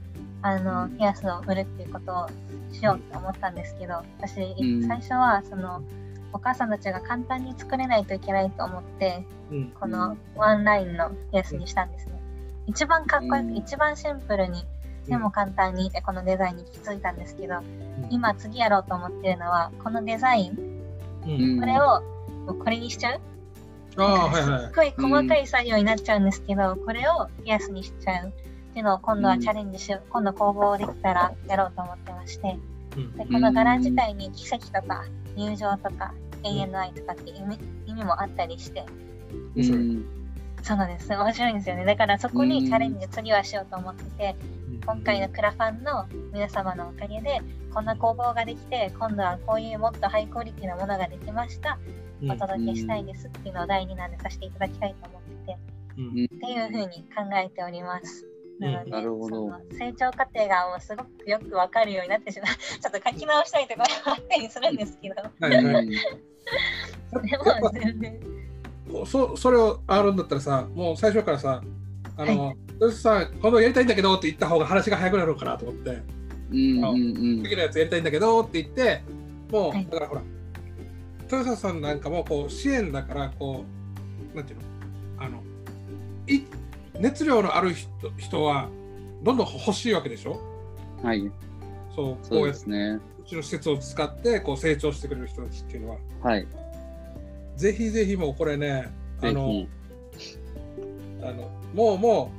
[0.43, 2.29] あの、ピアスを売るっていうことを
[2.73, 5.83] しようと思ったんですけど、私、ん最初は、その、
[6.33, 9.71] お母さんたちが簡単に作れないといけないと思って、うん。
[9.71, 12.21] このワンラインのピアスにしたんですね。
[12.67, 13.57] 一番かっこよく、うん。
[13.57, 14.65] 一番シンプルに、
[15.09, 17.57] でも簡単にってこのデザインに行き着いたんですけど、
[18.11, 20.59] 今次やろうと思ってるのは、このデザイン、
[21.27, 21.61] うん。
[21.61, 22.03] これを
[22.55, 23.21] これにしちゃう？
[23.97, 24.61] ああ はいはい。
[24.61, 28.29] すっごい細かい作業になっちゃうんですけど、これをピアスにしちゃう。
[28.29, 28.33] っ
[28.75, 32.59] ていうのを今度はチャレンジしよう、今度工房できたらやろうと思ってまして、
[32.97, 33.13] うん。
[33.17, 35.05] でこの柄自体に奇跡とか
[35.37, 38.85] 友情とか永遠の愛とかって意味意味もあったりして、
[39.57, 40.24] うん
[40.65, 41.13] そうなんです。
[41.13, 41.85] 面白いんですよね。
[41.85, 44.37] だからそこにチャレンジ次はしようと思ってて、
[44.87, 47.43] 今回のクラファンの皆様のおかげで、
[47.75, 51.79] こんな工房ができて、今度はこういうもっとハイクオリティなものができました。
[51.89, 58.27] うんお届けしたいですっていうのを第2弾でさせていただきたいと思ってて、っていうふうに考えております。
[58.27, 62.55] うんなので、なるほど成長過程がもうすごくよくわかるようになってしまう。
[62.81, 68.34] ちょっと書き直したいところもあったりするんですけど、はいはい でも全然。
[69.07, 71.63] そそれをあるんだったらさもう最初からさ
[72.17, 76.03] あの、それさ今度やりたいんだけどって言った方が話が早くなるのかなと思って
[76.51, 76.95] うんう
[77.41, 79.03] ん次のやつやりたいんだけどって言って
[79.51, 80.23] もう、はいだからほら
[81.23, 83.65] 豊田さんなんかもこう支援だからこ
[84.33, 85.25] うなんていうの？
[85.25, 85.43] あの
[86.29, 86.43] い
[87.01, 87.89] 熱量のある人
[88.19, 88.69] 人は
[89.23, 90.39] どんどん欲しいわけでしょ？
[91.01, 91.07] うん。
[91.07, 91.33] はい。
[91.97, 93.01] そうこうやってですね。
[93.25, 96.47] うちの施設を使ってこう成長してくれる人たちっていうのははい。
[97.57, 99.67] ぜひぜひもうこれねあの。
[101.23, 102.31] あのもうも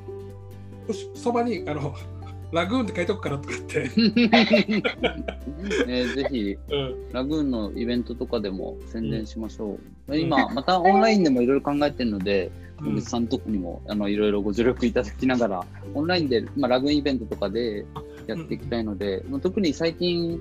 [0.88, 1.95] うそそばにあの
[2.53, 3.89] ラグーンって書いとくからとかって、
[5.88, 6.95] ね、ぜひ、うん。
[7.11, 10.18] ラグーンのイベントとかでも宣伝しましょう。
[10.18, 17.86] 今、またオンラインでもいろいろ考えてるので、野口さんとこにもあのいろいろご助力いただきながら、オンラインで、まあ、ラグーンイベントとかで
[18.28, 20.39] やっていきたいので、まあ特に最近、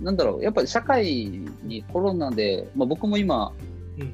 [0.00, 3.52] なんだろう、やっぱり社会にコロナで、まあ、僕も今、
[3.98, 4.12] うん。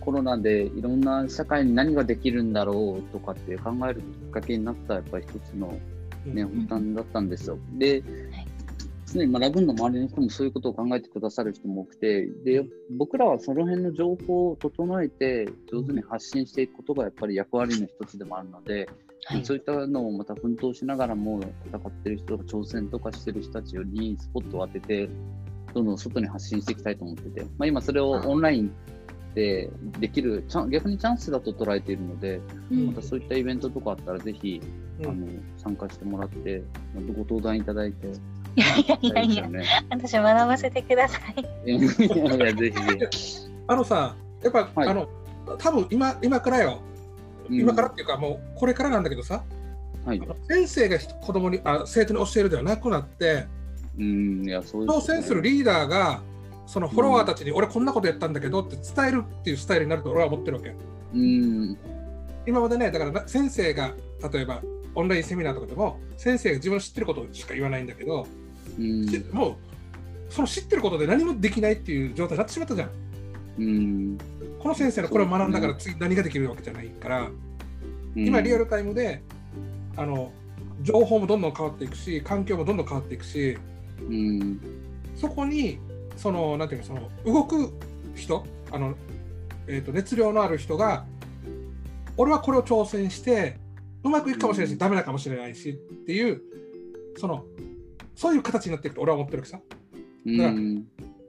[0.00, 5.68] コロナでいろんな社会に何ができるんだろうとかって考えるきっかけになったやっぱり一つの
[6.26, 6.60] ね、うん。
[6.62, 7.58] 負担だったんですよ。
[7.78, 8.02] で、
[9.06, 18.88] 常にまあラグーンの周りの人もそういうことを考えてくださる人も多くて、で、僕らはその辺の情報を整えて上手に発信していくことがやっぱり役割の一つでもあるので、
[19.26, 25.08] はいそういったのをまた奮闘しながらも戦ってる人とか挑戦とかしてる人たちにスポットを当てて、
[25.72, 28.72] どんどん外に発信していきたいと思ってて、まあ、今それをオンライン
[29.34, 34.60] でできるチャン、逆にチャンスだと捉えているので、うんまたそういったイベントとかあったらぜひ、
[35.00, 36.62] うんあの参加してもらって、
[36.94, 38.10] ご登壇いただいて、い
[38.60, 39.64] やいやいやいや、ね。
[39.90, 41.70] 私学ばせてください。
[41.70, 41.88] いやいや、
[42.54, 43.10] ぜひぜ
[43.66, 45.08] あのさやっぱ、はいあの
[45.58, 46.93] 多分今今からよひ。
[47.50, 49.44] 今からっていうか、もうこれからなんだけどさ
[50.04, 50.08] うん。
[50.08, 53.46] はい先生が子供にあ生徒に教えるではなくなって
[53.96, 56.20] うん、いや、そうです、挑戦するリーダーが
[56.66, 60.74] そのフォロワーたちに、俺こんなことやったんだけどって伝えるっていうスタイルになると俺は思ってるわけ
[61.14, 61.78] うん。
[62.46, 63.94] 今までねだからな先生が
[64.32, 64.62] 例えば
[64.94, 68.26] オンラインセミナーとかでも先生が自分の知ってることしか言わないんだけど
[68.78, 69.56] うんしもう
[70.28, 72.90] その知ってることで何もできないっていう状態になってしまったじゃん。
[73.58, 74.18] うん
[74.64, 77.28] この先生のこれを学んだから次何ができるわけじゃないから、
[78.16, 79.22] 今リアルタイムで
[79.94, 80.32] あの
[80.80, 83.58] 情報もどんどん変わっていくし環境もどんどん変わっていくし
[84.00, 84.58] うん。
[85.16, 85.78] そこに
[86.16, 87.74] そのなんていうのその動く
[88.14, 88.94] 人あの、
[89.66, 91.04] えー、と熱量のある人が
[92.16, 93.58] 俺はこれを挑戦して
[94.02, 94.78] うまくいくかもしれないし、うん。
[94.78, 95.74] ダメだかもしれないしっ
[96.06, 96.40] ていう
[97.18, 97.44] その
[98.14, 99.60] そういう形になっていくと俺は思ってるわけさ。
[100.24, 100.86] うん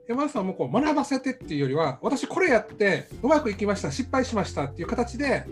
[0.08, 5.44] 山田さんもこう学ばせてっていうよりは私これやってうまくいきました失敗しましたっていう形で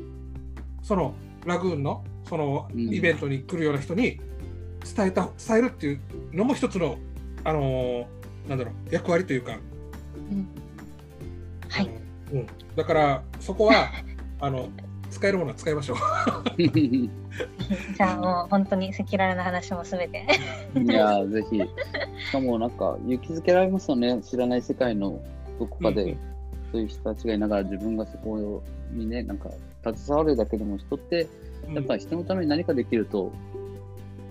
[0.83, 2.95] そのラグーンのそのうん。
[2.95, 4.21] イベントに来るような人に
[4.97, 6.01] 伝えた伝えるっていう
[6.33, 6.99] のも一つの、
[7.45, 8.07] あのー
[8.49, 10.47] なんだろう役割というか、うん。
[11.71, 11.91] はい。
[12.33, 12.47] うん、
[12.77, 13.91] だからそこは
[14.41, 14.69] あの
[15.15, 15.97] 使えるものは使いましょう。
[16.59, 20.27] じゃあもう本当に赤裸々な話もすべて。
[20.75, 21.59] いやー、ぜひ。
[21.59, 24.21] しかもなんか勇気づけられますよね。
[24.23, 25.21] 知らない世界の
[25.61, 26.19] どこかで、うんうん
[26.73, 28.61] そういう人たちがいながら自分がそこ
[28.91, 29.49] にね、なんか
[29.95, 31.29] 携わるだけでも人って、
[31.73, 33.31] やっぱり人のために何かできると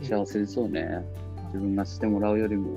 [0.02, 1.06] 幸せですよね。
[1.46, 2.72] 自分がしてもらうよりも。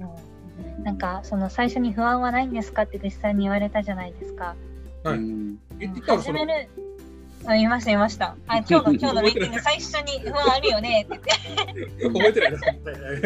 [0.00, 4.56] うんなんかその最初に不安はないんですかって実際に言われたじゃないですか。
[5.04, 6.89] はいうん言ってたらその始める。
[7.46, 8.36] あ、言いました、言いました。
[8.46, 12.06] あ、今日の、 今日のミーティング、最初に不安あるよねって言って。
[12.06, 12.58] 覚えてないな。
[12.58, 13.22] はいはい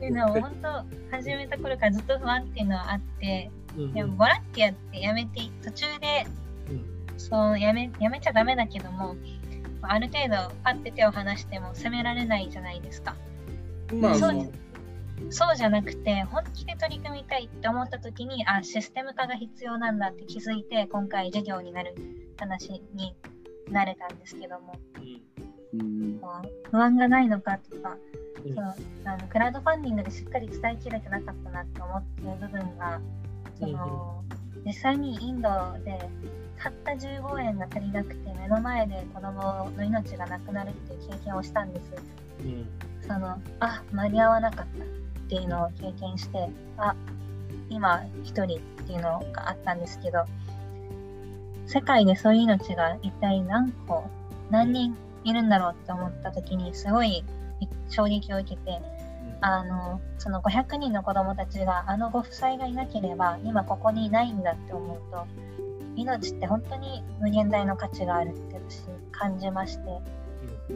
[0.00, 6.26] でも、本当、始めた頃からずっと不安っていうのはあって、うんでも、ボランティアってやめて、途中で、
[7.16, 9.16] そう、やめ、やめちゃダメだけども、
[9.82, 13.14] ある程度、パッて手を離しても責められないじゃないですか。
[13.92, 14.52] まあ、そう
[15.30, 21.94] そうじゃなくて、本気で取り組みたいって思った時に、あ、システム化が必要なんだって気づいて、今回授業になる
[22.38, 23.14] 話に
[23.70, 24.78] なれたんですけども、
[25.72, 26.20] うん。
[26.70, 27.96] 不安がないのかとか、
[28.44, 28.54] うん。
[28.54, 33.00] そうあのクラウドファンディングでしっかり伝えきれてなかったなって思ってる部分が、
[33.58, 34.24] その
[34.64, 35.48] 実際にインド
[35.84, 35.98] で
[36.58, 41.92] たった15円が足りなくて目の前で子供の命がなくなるっていう経験をしたんです。
[42.40, 42.66] うん。
[43.06, 45.03] そのあ間に合わなかった
[45.34, 46.94] っていうのを経験してあ
[47.68, 50.24] 今一人っていうのがあったんですけど
[51.66, 54.04] 世界でそういう命が一体何個
[54.50, 57.24] 何人いるんだろうって思った時にすごい
[57.88, 58.80] 衝撃を受けて
[59.40, 65.26] あのその500人の子供たちがあのご夫妻がいなければ今ここにいないんだって思うと
[65.96, 70.23] 命って本当に無限大の価値があるって私感じまして。
[70.68, 70.74] で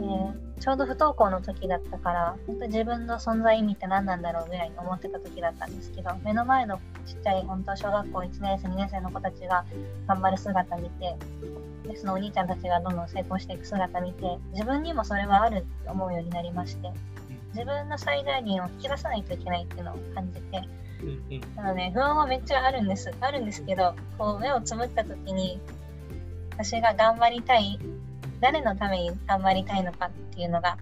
[0.61, 9.65] ちょうど不登校の時だったから本当自分の存在意味って何なんだろうぐらいに思ってた時だったんですけど目の前のちっちゃい本当小学校1年生2年生の子たちが
[10.07, 11.17] 頑張る姿見て
[11.87, 16.91] でそのお兄ちゃんたちがどんどん成功していく姿見て自分にもそれはあるって思うようになりまして
[17.55, 20.69] 自分の最大限を引き出さないといけないっていうのを感じて
[21.57, 23.13] なので不安はめっちゃあるんです。
[23.21, 25.61] あるんですけどこう目をつむった時に
[26.53, 27.79] 私が頑張りたい
[28.41, 30.79] 誰のために頑張りたいのかっていうのが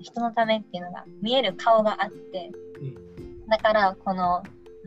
[0.00, 2.50] 人のためっていうのが見える顔があって、
[3.48, 4.42] だからこの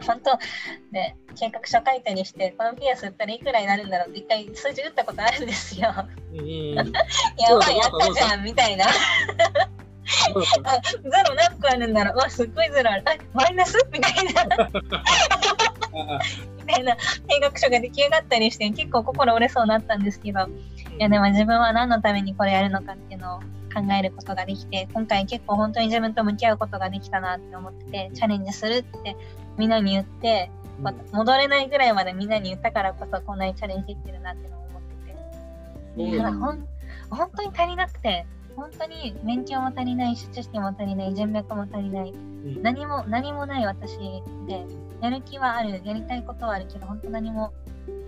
[0.05, 0.38] 本当
[0.91, 5.89] ね計画書書いたりしてこのピアス売ったらいくらになるんだろうって一回数字打ったことあるんですよ。
[6.34, 6.36] う
[6.76, 6.84] や
[7.57, 8.86] ばいやったじゃんみたいな。
[8.86, 8.89] あ
[10.82, 10.99] ゼ
[11.30, 12.16] ロ何個あるんだろう。
[12.16, 13.03] うわすっごいゼロある。
[13.05, 13.78] あマイナス？
[13.91, 14.70] みたいな。
[16.57, 16.97] みたいな。
[17.28, 20.47] 計画書が出来上がったりして結構心折れそうになったんですけど
[21.00, 23.39] いやでも自分は何のためにこれやるのかっていうのを
[23.74, 29.16] 考えることができて今回結構本当に自分と向き合うことができたなって思っててチャレンジするって
[29.58, 36.04] みんなに言って、ま戻れないぐらいまでみんなに言ったからこそこんなにチャレンジできてるなってのを思ってて。
[36.04, 36.68] うんただほん
[37.10, 38.26] 本当に足りなくて
[38.58, 42.62] 本当に勉強も足りないし知識も足りない人脈も足りないうん。
[42.62, 43.97] 何も何もない私
[44.47, 44.66] で
[45.02, 47.54] やる気はあるやりたいことはあるけど本当何も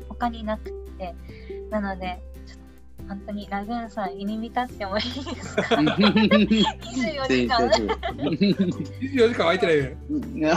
[0.10, 1.16] 他になくって。
[1.70, 2.22] なので
[3.12, 7.68] 本当にラグーンさん入り浸ってもいいですか？24時間
[8.16, 9.76] 24時間空いてない
[10.34, 10.54] ね。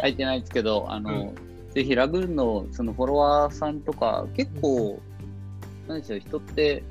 [0.00, 1.32] 入ってないですけど、あの、
[1.72, 5.00] ぜひラグーンのそのフォロワーさんとか、結構、
[5.86, 6.82] なんでしょう、人って、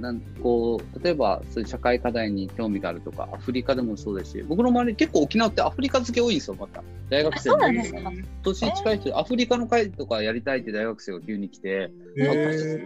[0.00, 6.82] なんこう例えばそういう社会課題に興味があるとか、アフリカでもそうですし、僕の周り、結構沖縄ってアフリカ好き多いんですよ、また。
[7.08, 8.12] 大学生あそうなんですか？
[8.42, 11.90] 年近い人、アフリカの会とかやりたいって大学生が急に来て、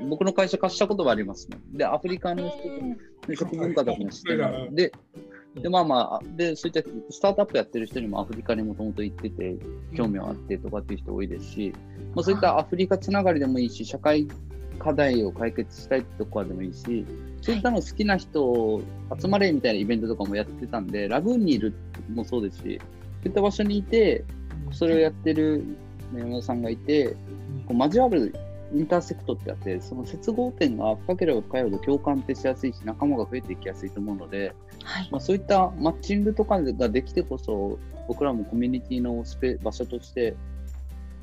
[0.09, 1.59] 僕の会社貸したことがありますね。
[1.73, 2.69] で、アフリカの人と
[3.29, 4.45] え食文化とかも知ってる。
[4.73, 4.93] で、
[5.63, 9.57] で、まあまあ、で、そういったスタートアップやってる人にもアフリカにもともと行ってて、
[9.97, 11.73] 興味はあってとかっていう人多いですし、
[12.15, 14.29] まあ、そういったアフリカつながりでもいいし、社会
[14.81, 17.07] 課題を解決したいってとこでもいいし、
[17.43, 18.81] そういったの好きな人
[19.21, 21.75] 集まれみたいなイベントとかもやってたんで、ラグーンにいる
[22.13, 22.67] もそうですし、そ
[23.27, 24.25] ういった場所にいて、
[24.73, 25.65] それをやってる
[26.17, 27.15] 山田さんがいて、
[27.67, 28.35] こう交わる
[28.75, 35.09] インターセクトってあって、その接合点が深ければ深いほど共感ってしやすいし、仲間が増えていきやすいと思うので、はい。
[35.11, 37.79] まあ、そういったマッチングとかができてこそ、
[38.09, 40.35] 僕らもコミュニティのスペ場所として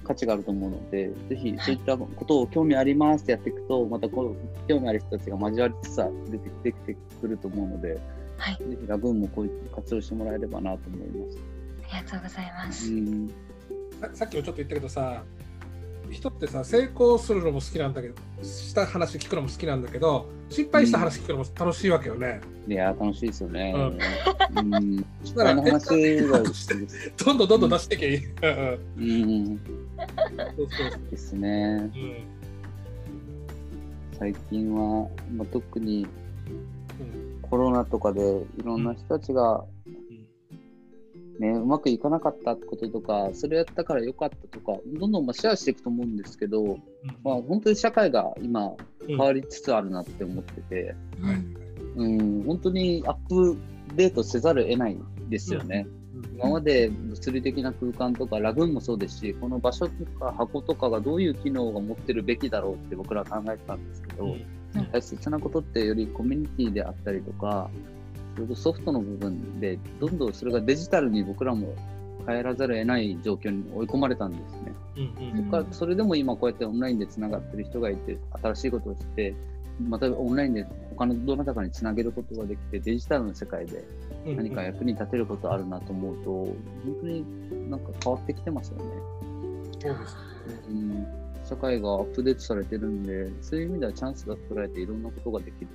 [0.07, 7.99] 価値があると思うので、ぜひそういったことを興味ありますってやっていくと、またこう興味ある人たちが交わりつつあ出て出てくると思うので、
[8.37, 8.57] はい。
[8.57, 11.37] ぜひラグーンもこういう活用してもらえればなと思います。
[11.91, 12.91] ありがとうございます。
[12.91, 13.27] うん、
[13.99, 15.23] ささっきもちょっと言ったけどさ
[16.09, 22.39] 人ってさ成功するのも好きなんだけどした話聞くのも好きなんだけど失敗した話聞くのも楽しいわけよね。
[22.67, 23.73] いやー、楽しいですよね。
[23.75, 25.05] ううん、 だ
[25.35, 25.87] からの話。
[27.17, 28.25] どんどんどんどん出していけばいい。
[28.97, 29.59] うんうんうん、
[30.55, 31.91] そうそうですね。
[31.95, 32.37] うん
[34.19, 36.07] 最近は、まあ、特に
[36.99, 37.41] うん。
[37.49, 38.21] コロナとかで
[38.57, 39.63] いろんな人たちが、
[41.39, 46.77] ね、うまくいかなかったこととか、それやったから良かったとか、どんどんまあシェアしていくと思うんですけど、
[47.23, 48.73] まあ、本当に社会が今
[49.05, 51.35] 変わりつつあるなって思ってて、はい。
[51.95, 53.57] うん、本当にアップ
[53.95, 54.97] デートせざるを得ない
[55.29, 55.87] ですよね。
[56.33, 64.45] 今まで物理的な空間とかラグーンもそうですし、この場所とか箱とかがどういう機能が持ってるべきだろうって僕らは考えてたんですけど、うん
[64.91, 67.69] 大切なことってよりコミュニティであったりとか、
[68.35, 71.73] それこそソフトの部分で、どんどんそれがデジタルに僕らも
[72.27, 74.73] 変えらざるを得ない状況に追い込まれたんですね。
[74.97, 79.33] うんうんそれでも今こうやってオンラインでつながってる人がいて、新しいことをして、
[79.79, 80.65] またオンラインで
[80.95, 83.83] 他のどなたかにつなげることができて、デジタルの世界で
[84.25, 86.55] うん何か役に立てることあるなと思うと、本
[87.01, 88.83] 当になんか変わってきてますよね。
[89.79, 90.17] そうです
[90.69, 91.07] うん、
[91.45, 95.67] 社会がアップデートされてるんで、そういう意味ではチャンスが作られていろんなことができる。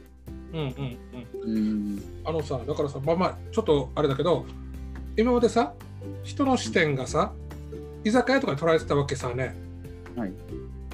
[0.53, 0.99] うんうん
[1.45, 1.61] うんう
[1.97, 4.45] ん、あのさだからさまあまあちょっとあれだけど
[5.17, 5.73] 今までさ
[6.25, 7.33] 人の視点がさ
[8.05, 9.55] 居酒屋とかに捉えてたわけさね
[10.15, 10.33] はい。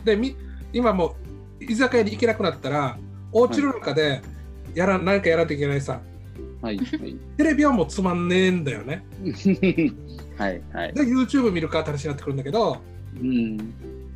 [0.05, 0.37] でみ
[0.73, 1.28] 今もう
[1.61, 2.99] 居酒屋に行けなくなったら
[3.33, 4.23] お家の中で
[4.75, 6.01] やら、何かやらなきゃいけないさ
[6.61, 6.79] はい。
[6.79, 7.17] はい。
[7.37, 9.05] テレビはもうつまんねえんだよね
[10.37, 10.63] はい。
[10.73, 10.95] はい。
[10.95, 12.79] で YouTube 見るかって話になってくるんだけど
[13.21, 13.57] うん。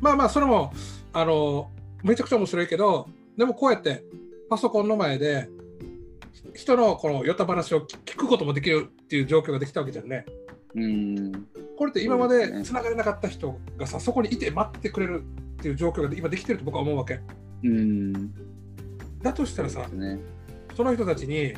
[0.01, 0.73] まあまあそれも
[1.13, 1.69] あの
[2.03, 4.03] めちゃくちゃ面白いけどでもこうやって
[4.49, 5.49] パソコンの前で
[6.53, 10.25] 人のこのよた話を聞聞くこともできるっていう状況ができたわけじゃんね。
[10.75, 11.31] うん。
[11.77, 15.23] これって今までつながれなかった人がさそこにいて待ってくれる
[15.63, 17.21] っていう状況が今できてると僕は思うわけ。
[17.63, 18.33] うん。
[19.21, 20.19] だとしたらさそね。
[20.75, 21.53] その人たちに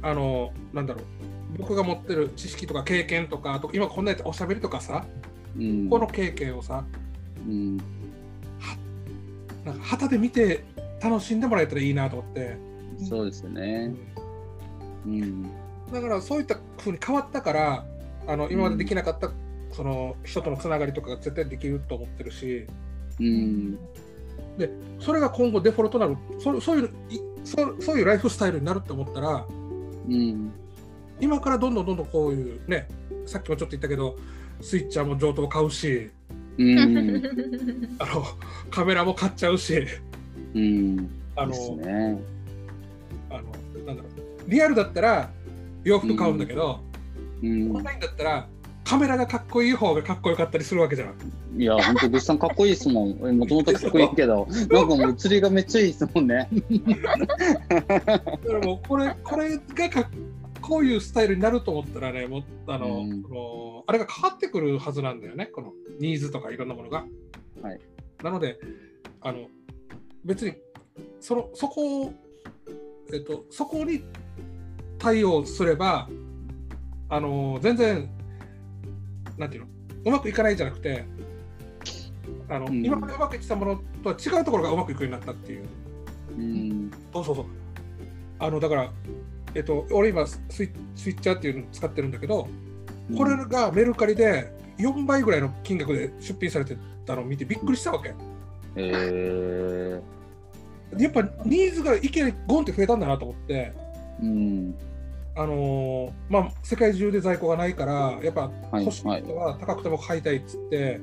[0.00, 1.04] あのなんだろう
[1.58, 5.04] 僕が持ってる知識とか経験とか今こんなやつおしゃべりとかさ
[5.54, 5.90] うん。
[5.90, 6.82] この経験をさ
[7.46, 7.76] うん。
[9.66, 10.64] なんか旗で見て
[11.02, 12.56] 楽しんでもらえたらいいなと思って、
[13.06, 13.94] そうですよね。
[15.04, 15.42] うん。
[15.92, 17.84] だからそういった風に変わったから
[18.26, 19.30] あの今までできなかった、
[19.72, 22.66] その人とのつながりとかが絶対できると思ってるし
[23.20, 23.78] うん。
[24.98, 29.46] それが今後デフォルトなるそそういういそうそういうライフスタイルになるって思ったら
[30.08, 30.50] うん。
[31.20, 32.88] 今からどんどんどんどんこういうね
[33.26, 34.16] さっきもちょっと言ったけど
[34.60, 36.10] スイッチャーも上等買うし
[36.58, 36.78] うん。
[37.98, 38.24] あの
[38.70, 39.86] カメラも買っちゃうし
[40.54, 41.10] うん。
[41.36, 42.20] あのね。
[43.30, 43.42] あの
[43.86, 44.08] なんだろ
[44.46, 45.30] うリアルだったら
[45.84, 46.80] 洋服買うんだけど、
[47.42, 47.84] うんオン。
[47.84, 48.48] ラインだったら
[48.86, 51.60] カメラがかっこいい方がかっこよかったりするわけじゃん。
[51.60, 53.18] いや、本当、グッさんかっこいいですもん。
[53.36, 56.48] もともとかっこいいけど、 なんかもう写りがめっちゃいいですもんね。
[57.68, 60.08] だからもうこれこれがか
[60.60, 67.04] こういうスタイルになると思ったらねもうあの、うんこのあれが変わってくるはずなんだよねこのニーズとかいろんなものが。
[67.62, 67.80] はい
[68.22, 68.58] なので
[69.20, 69.48] あの
[70.24, 70.54] 別に
[71.20, 72.12] そのそこを、
[73.12, 74.04] えっと、そこに
[74.98, 76.08] 対応すれば
[77.08, 78.15] あの全然
[79.38, 79.68] なんていうの？
[80.06, 81.04] うまくいかないじゃなくて
[82.48, 85.64] あの、うん今までうまくいってたものとは違うところがうまくいくようになったっていう。
[86.38, 86.90] うん。
[87.12, 87.46] そうそうそう。
[88.38, 88.92] あのだから、
[89.54, 92.48] えっと、俺今スイ、スイッチャーっていうのを使ってるんだけど、
[93.16, 98.14] これがメルカリで4倍ぐらいの金額で出品されてたのを見てびっくりしたわけ。
[98.76, 100.00] え
[100.98, 104.24] やっぱニーズがいきなりゴンって増えたんだなと思って、ー。
[104.24, 104.74] うん。
[105.36, 110.98] あのーまあ、世界中で在庫がないから、やっぱはい欲しい人は高くても買いたいっつって、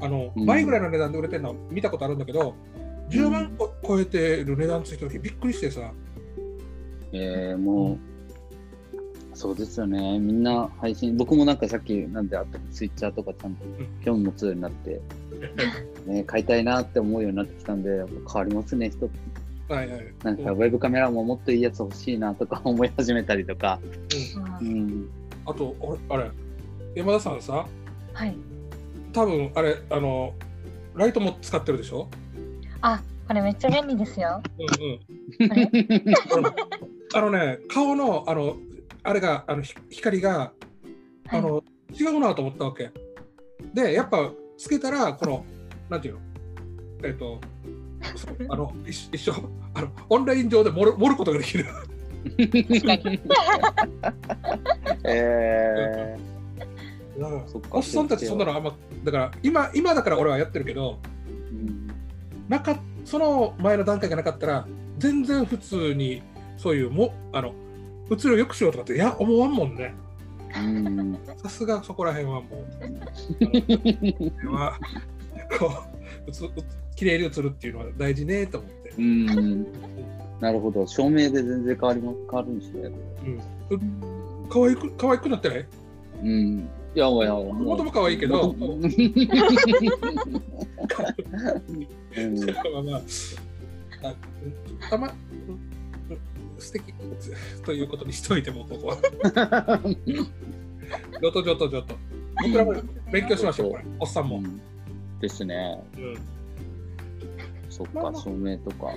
[0.00, 0.44] あのうん。
[0.46, 2.54] 倍ぐらいの値段で売れてるのは見たことあるんだけど、
[3.10, 5.92] 10万個超えてる値段ついた時びっくりしてさ、
[7.12, 10.18] えー、もう、そうですよね。
[10.18, 13.64] みんな配信、僕もなんかさっき、なんであったツイッチャーとかちゃんと
[14.04, 15.00] 興味持つようになって、
[16.06, 19.06] ね、買いたいなって思うようになってきたんで、変わりますね、人。
[19.06, 19.43] って。
[19.68, 20.14] はいはい。
[20.22, 23.80] なんかウェブカメラももっといいやつ欲しいなとか 思い始めたりとか。
[24.60, 25.08] うんうん。
[25.46, 26.30] あと、おあれ、
[26.94, 27.66] 山田さんさ、
[28.12, 28.36] はい。
[29.12, 30.34] 多分あれ、あの、
[30.94, 32.08] ライトも使ってるでしょ？
[32.80, 34.42] あ、これめっちゃ便利ですよ。
[34.58, 34.62] う
[35.42, 36.14] んうん。
[37.14, 38.56] あ のね、顔の、あの、
[39.02, 40.52] あれが、あの、ひ光が、
[41.28, 41.62] あの、
[41.98, 42.90] 違うなと思ったわけ。
[43.72, 45.44] で、やっぱ、つけたら、この、
[45.88, 46.20] なんていうの、
[47.04, 47.40] えっ、と、そう
[48.48, 49.34] あの一一緒
[49.74, 51.64] あの、オンライン上で盛る盛ることができる。
[51.64, 51.74] 確
[57.60, 57.68] か。
[57.70, 58.74] おっさんたちそんなのあんま、
[59.04, 60.98] だから今、今だから俺はやってるけど、
[61.52, 61.84] うん
[62.48, 64.66] なかその前の段階がなかったら、
[64.98, 66.22] 全然普通に、
[66.56, 67.54] そういうも、あの、
[68.10, 69.94] 映るよくしようとかって、いや、思わんもんね。
[70.56, 71.18] うん。
[71.42, 72.64] さすがそこら辺はも
[74.42, 74.44] う、
[75.58, 75.70] こ
[76.26, 76.30] う、
[76.96, 78.90] 綺麗に映るっていうのは大事ねと思って。
[78.98, 79.66] うん。
[80.40, 80.86] なるほど。
[80.86, 82.90] 照明で全然変わりま変わるんですね。
[83.70, 85.66] うん、可愛く可愛くなってない？
[86.22, 86.68] うん。
[86.94, 88.54] いや、いや、ももとも可愛いけど、
[94.90, 95.12] たま、
[96.58, 96.92] 素敵
[97.64, 98.98] ということにしといても、ここは。
[101.20, 101.96] 上等上等上等。
[102.44, 102.74] 僕らも
[103.10, 103.84] 勉強しましょう、これ。
[103.98, 104.36] おっさんも。
[104.36, 104.60] うん
[105.24, 105.82] ですね。
[105.96, 106.18] うん。
[107.70, 108.94] そっか、照明とか。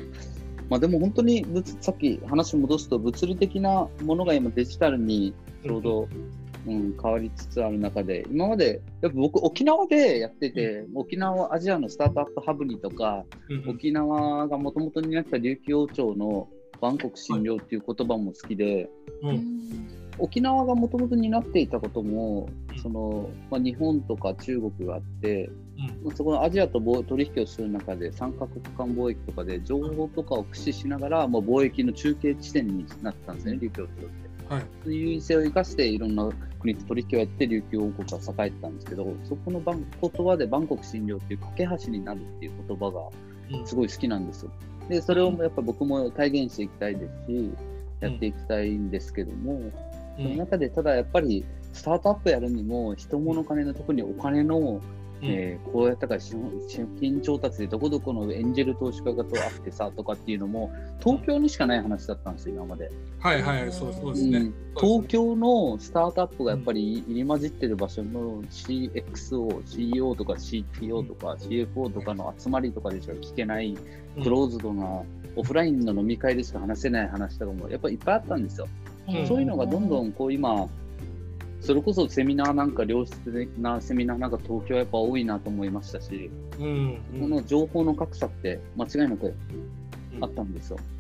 [0.70, 5.34] まあでも本当に物さっき話戻すと物理的なものが今デジタルに
[5.64, 6.10] ちょうど、
[6.68, 16.50] うん、変わりつつある中で今までやっぱ僕沖縄でやってて、沖縄はアジアのスタートアップハブにとか、うんうん沖縄がもともとになった琉球王朝の
[16.82, 18.90] 万国診療っていう言葉も好きで、
[19.24, 19.88] うん
[20.20, 25.67] 沖縄がもともと担っていたこともうんその、まあ、日本とか中国があってうん
[26.04, 34.54] まあそこのアジアと貿取引をする中で三カ国間貿易とかで情報とかを駆使しながら、まあ、貿易の中継地点になったんですね、琉球王朝って。
[34.54, 34.64] はい。
[34.84, 43.02] そういう優位性を生かしていろんな国と取引をやって琉球王国は栄えてたんですけど、そこの番言葉で万国診療っていう架け橋になるっていう言葉が
[43.60, 44.52] うんすごい好きなんですよ。
[44.90, 47.52] で、それをやっぱ僕も体現していきたいですし、
[48.00, 49.72] やっていきたいんですけども、
[50.18, 54.82] その中でただやっぱりスタートアップやるにも人物金の特にお金の、
[55.22, 56.36] えーこうやったから資
[57.00, 62.90] 金調達でどこどこのエンジェル投資家がとあってさとかっていうのも東京にしかない話だったんですよ今まで、
[63.20, 64.38] はいはい、そうそうですね。
[64.40, 64.54] うん。
[64.76, 73.76] 東京のスタートアップがやっぱり入り混じってる場所の CXO、CEO とか CTO とか CFO とかの集まりとかでしか聞けない
[74.18, 74.24] うん。
[74.24, 75.04] クローズドな
[75.36, 78.68] オフラインの飲み会でしか話せない話とかもやっぱりいっぱいあったんですよ。
[79.08, 79.28] うん。
[79.28, 80.68] そういうのがどんどんこう今、
[81.60, 86.30] それこそセミナーなんか良質的なセミナーなんか東京はやっぱ多いなと思いましたし、
[86.60, 87.02] うん。
[87.20, 89.34] この情報の格差って間違いなく
[90.22, 90.78] あったんですよ。
[90.80, 90.98] うん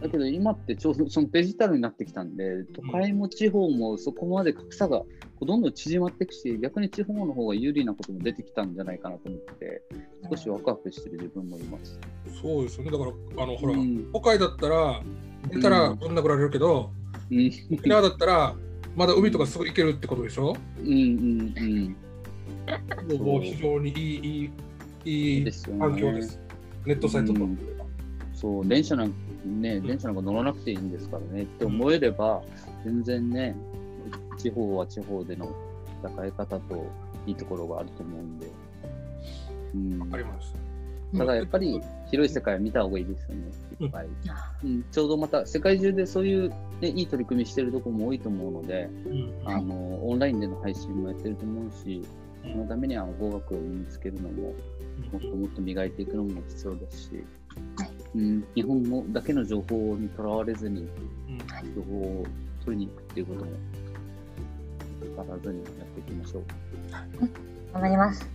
[0.00, 5.04] だけど今ってちょうど そのデジタルになってきたんで、都会も地方もそこまで格差が
[5.40, 9.82] どんどん縮まっていくし、逆に地方の方が有利なことも出てきたんじゃないかなと思って、
[10.28, 11.98] 少しワクワクしてる自分もいます。
[12.42, 12.90] そうですよね。
[12.90, 15.02] だから、あの、ほらう、ん北海だったら、
[15.50, 16.90] 出たらぶん殴られるけど、
[17.30, 18.56] うん沖縄だったら、
[18.98, 20.56] まだ海とかすぐ行けるってことでしょ？
[20.80, 21.96] うんうん
[23.08, 24.50] そうもう非常にいい、い
[25.04, 26.40] い、いいうんですです。
[26.84, 27.44] ネットサイトと。
[27.44, 27.58] うん
[28.34, 29.14] そう、電車なん
[29.60, 32.42] ね、電車なんか乗らなくていいんですからねって思えれば、
[32.84, 33.56] 全然ね、
[34.36, 35.52] 地方は地方での
[36.04, 36.86] 戦い方と
[37.26, 38.46] いいところがあると思うんで。
[39.74, 40.67] うん、わかりました。
[41.16, 41.80] ただやっぱり
[42.10, 44.08] 広い世界を見た方がいいですよね、いっぱい。
[44.64, 49.32] うん、ちょうどまた世界中でそういう、ね、いい取り組みしてるところも多いと思うので、うん。
[49.44, 52.02] あのオンラインでの配信もやってると思うし、
[52.44, 52.52] うん。
[52.52, 54.54] そのためには語学を身につけるのも、
[55.12, 57.24] もっともっと磨いていくのも必要ですし、
[58.14, 61.38] うん、日本のだけの情報にとらわれずに、うん。
[61.74, 62.26] 情報を
[62.64, 63.50] 取りに行くっていうことも、
[65.00, 66.42] 変わらずにやっていきましょう。
[67.72, 68.28] 頑張ります。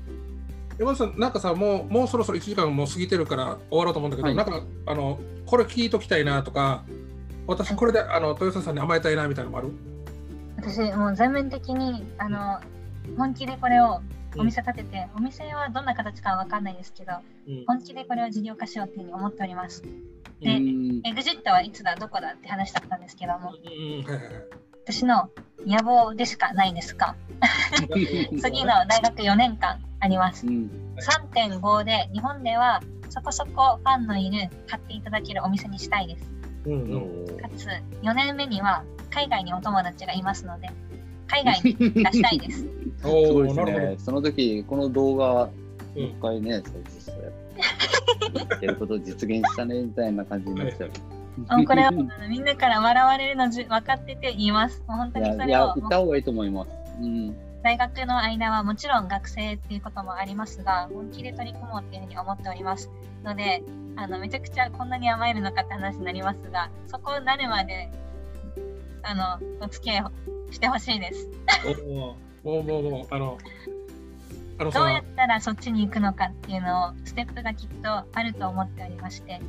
[0.78, 4.36] 山本さん、なんかさ、もうもうそろそろ1時間もう過ぎてるから終わろうと思うんだけど、はい。
[4.36, 6.84] なんかあのこれ聞いときたいなとか、
[7.48, 9.72] 私これであの豊田さんに甘えたいなみたいなのもある？
[10.58, 12.60] 私、もう全面的に、あの、
[13.18, 14.00] 本気でこれを
[14.38, 17.12] お店立てて、お店はどんな形かは分かんないですけど、
[17.48, 17.64] うん。
[17.68, 19.84] 本気でこれを事業化しようっていうふうに思っております。
[19.84, 21.02] うでん。
[21.06, 24.04] エグジットはいつだ、どこだって話だったんですけども、うんうん。
[24.06, 24.44] はいはいはい
[24.86, 25.30] 私の
[25.66, 27.16] 野望でしかないですが、
[28.42, 30.46] 次の大学4年間あります。
[30.46, 30.50] う。
[30.50, 30.70] ん。
[31.34, 36.32] 3.5で日本ではそこそこファンのいる買っていただけるお店にしたいです。
[36.66, 37.68] うんかつ
[38.02, 40.70] 4年目には海外にお友達がいますので、
[41.28, 42.66] 海外に出したいです。
[43.04, 43.96] おすごいですね。
[44.00, 45.64] その時、この動画、うん
[45.96, 50.92] もう一回ね、そう実際やってやることを実現したね、みたいな感じになっちゃう
[51.66, 51.92] これは
[52.30, 54.84] みんなから笑われるのじ分かってて言います。
[54.88, 56.70] もう本当にそれいやを言った方がいいと思います。
[57.02, 57.36] うん。
[57.64, 62.90] 大学の間はもちろん学生っていうこともありますが、本気で取り組もうっていうふうに思っております。
[63.24, 63.64] ので、
[63.96, 67.90] あのめちゃくちゃこんなに甘えるのかって話になりますが、そこになるまで
[69.02, 70.12] あのお付き合いを
[70.52, 71.30] してほしいです。
[71.88, 73.38] もう、もう、もう、もう、あの、
[74.58, 79.42] どうやっ、たらそっちに行くのかっていうのをステップがきっとあると思っておりまして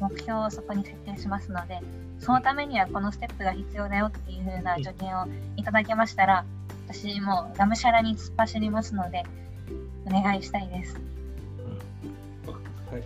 [0.00, 1.80] 目標をそこに設定しますので
[2.18, 5.26] そのためにはこのステップが必要だよっていう風な助言を
[5.56, 6.44] いただけましたら
[6.88, 9.24] 私もうがむしゃらに突っ走りますので
[10.06, 10.96] お願いしたいです
[12.90, 13.02] はい、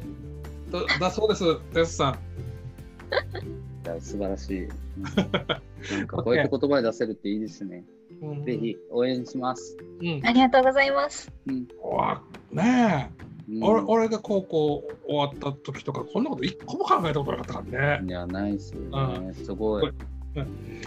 [0.71, 2.15] だだそうです、テスさん。
[3.85, 4.65] いや素晴らしい。
[4.67, 4.71] う
[5.01, 7.85] んなんかこうやって言葉で出せるっていいですね。
[8.23, 8.57] うんぜ。
[8.57, 9.77] ひ応援します。
[10.01, 10.21] うん。
[10.25, 11.67] ありがとうございますうん。
[11.83, 18.07] わねえ、うん俺俺が高校終わった時とか、こんなこと一個も考えたことなかったからね。
[18.07, 19.35] いや、ないっすようね。
[19.35, 19.93] すごい。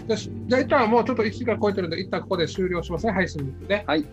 [0.08, 3.84] よし、じゃあ一旦もうちょっと1時間超えてるんで、一旦ここで終了しますね、配信ね。
[3.86, 4.06] はい。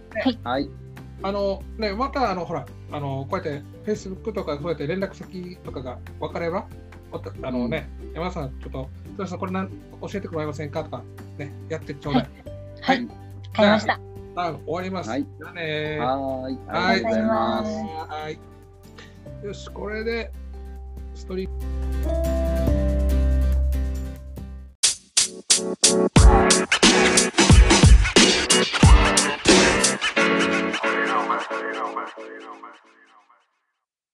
[1.21, 6.67] あのね、またあのほら、あのこうやって Facebook とかそうやって連絡先とかが分かれば、
[7.11, 10.83] おたあのね、山田さん、ちょっと、豊田さん、これなん教えてもらえませんか？
[10.83, 11.03] とか、
[11.37, 12.29] ね、やってちょうだい。
[12.81, 13.11] はいわ
[13.53, 15.09] かりましたあ終わります。
[15.09, 16.57] はいじゃあねはーい。
[16.67, 17.71] はいありがとうございます。
[18.13, 18.39] はい。
[19.45, 20.31] よし、これで、
[21.13, 22.73] ストリート。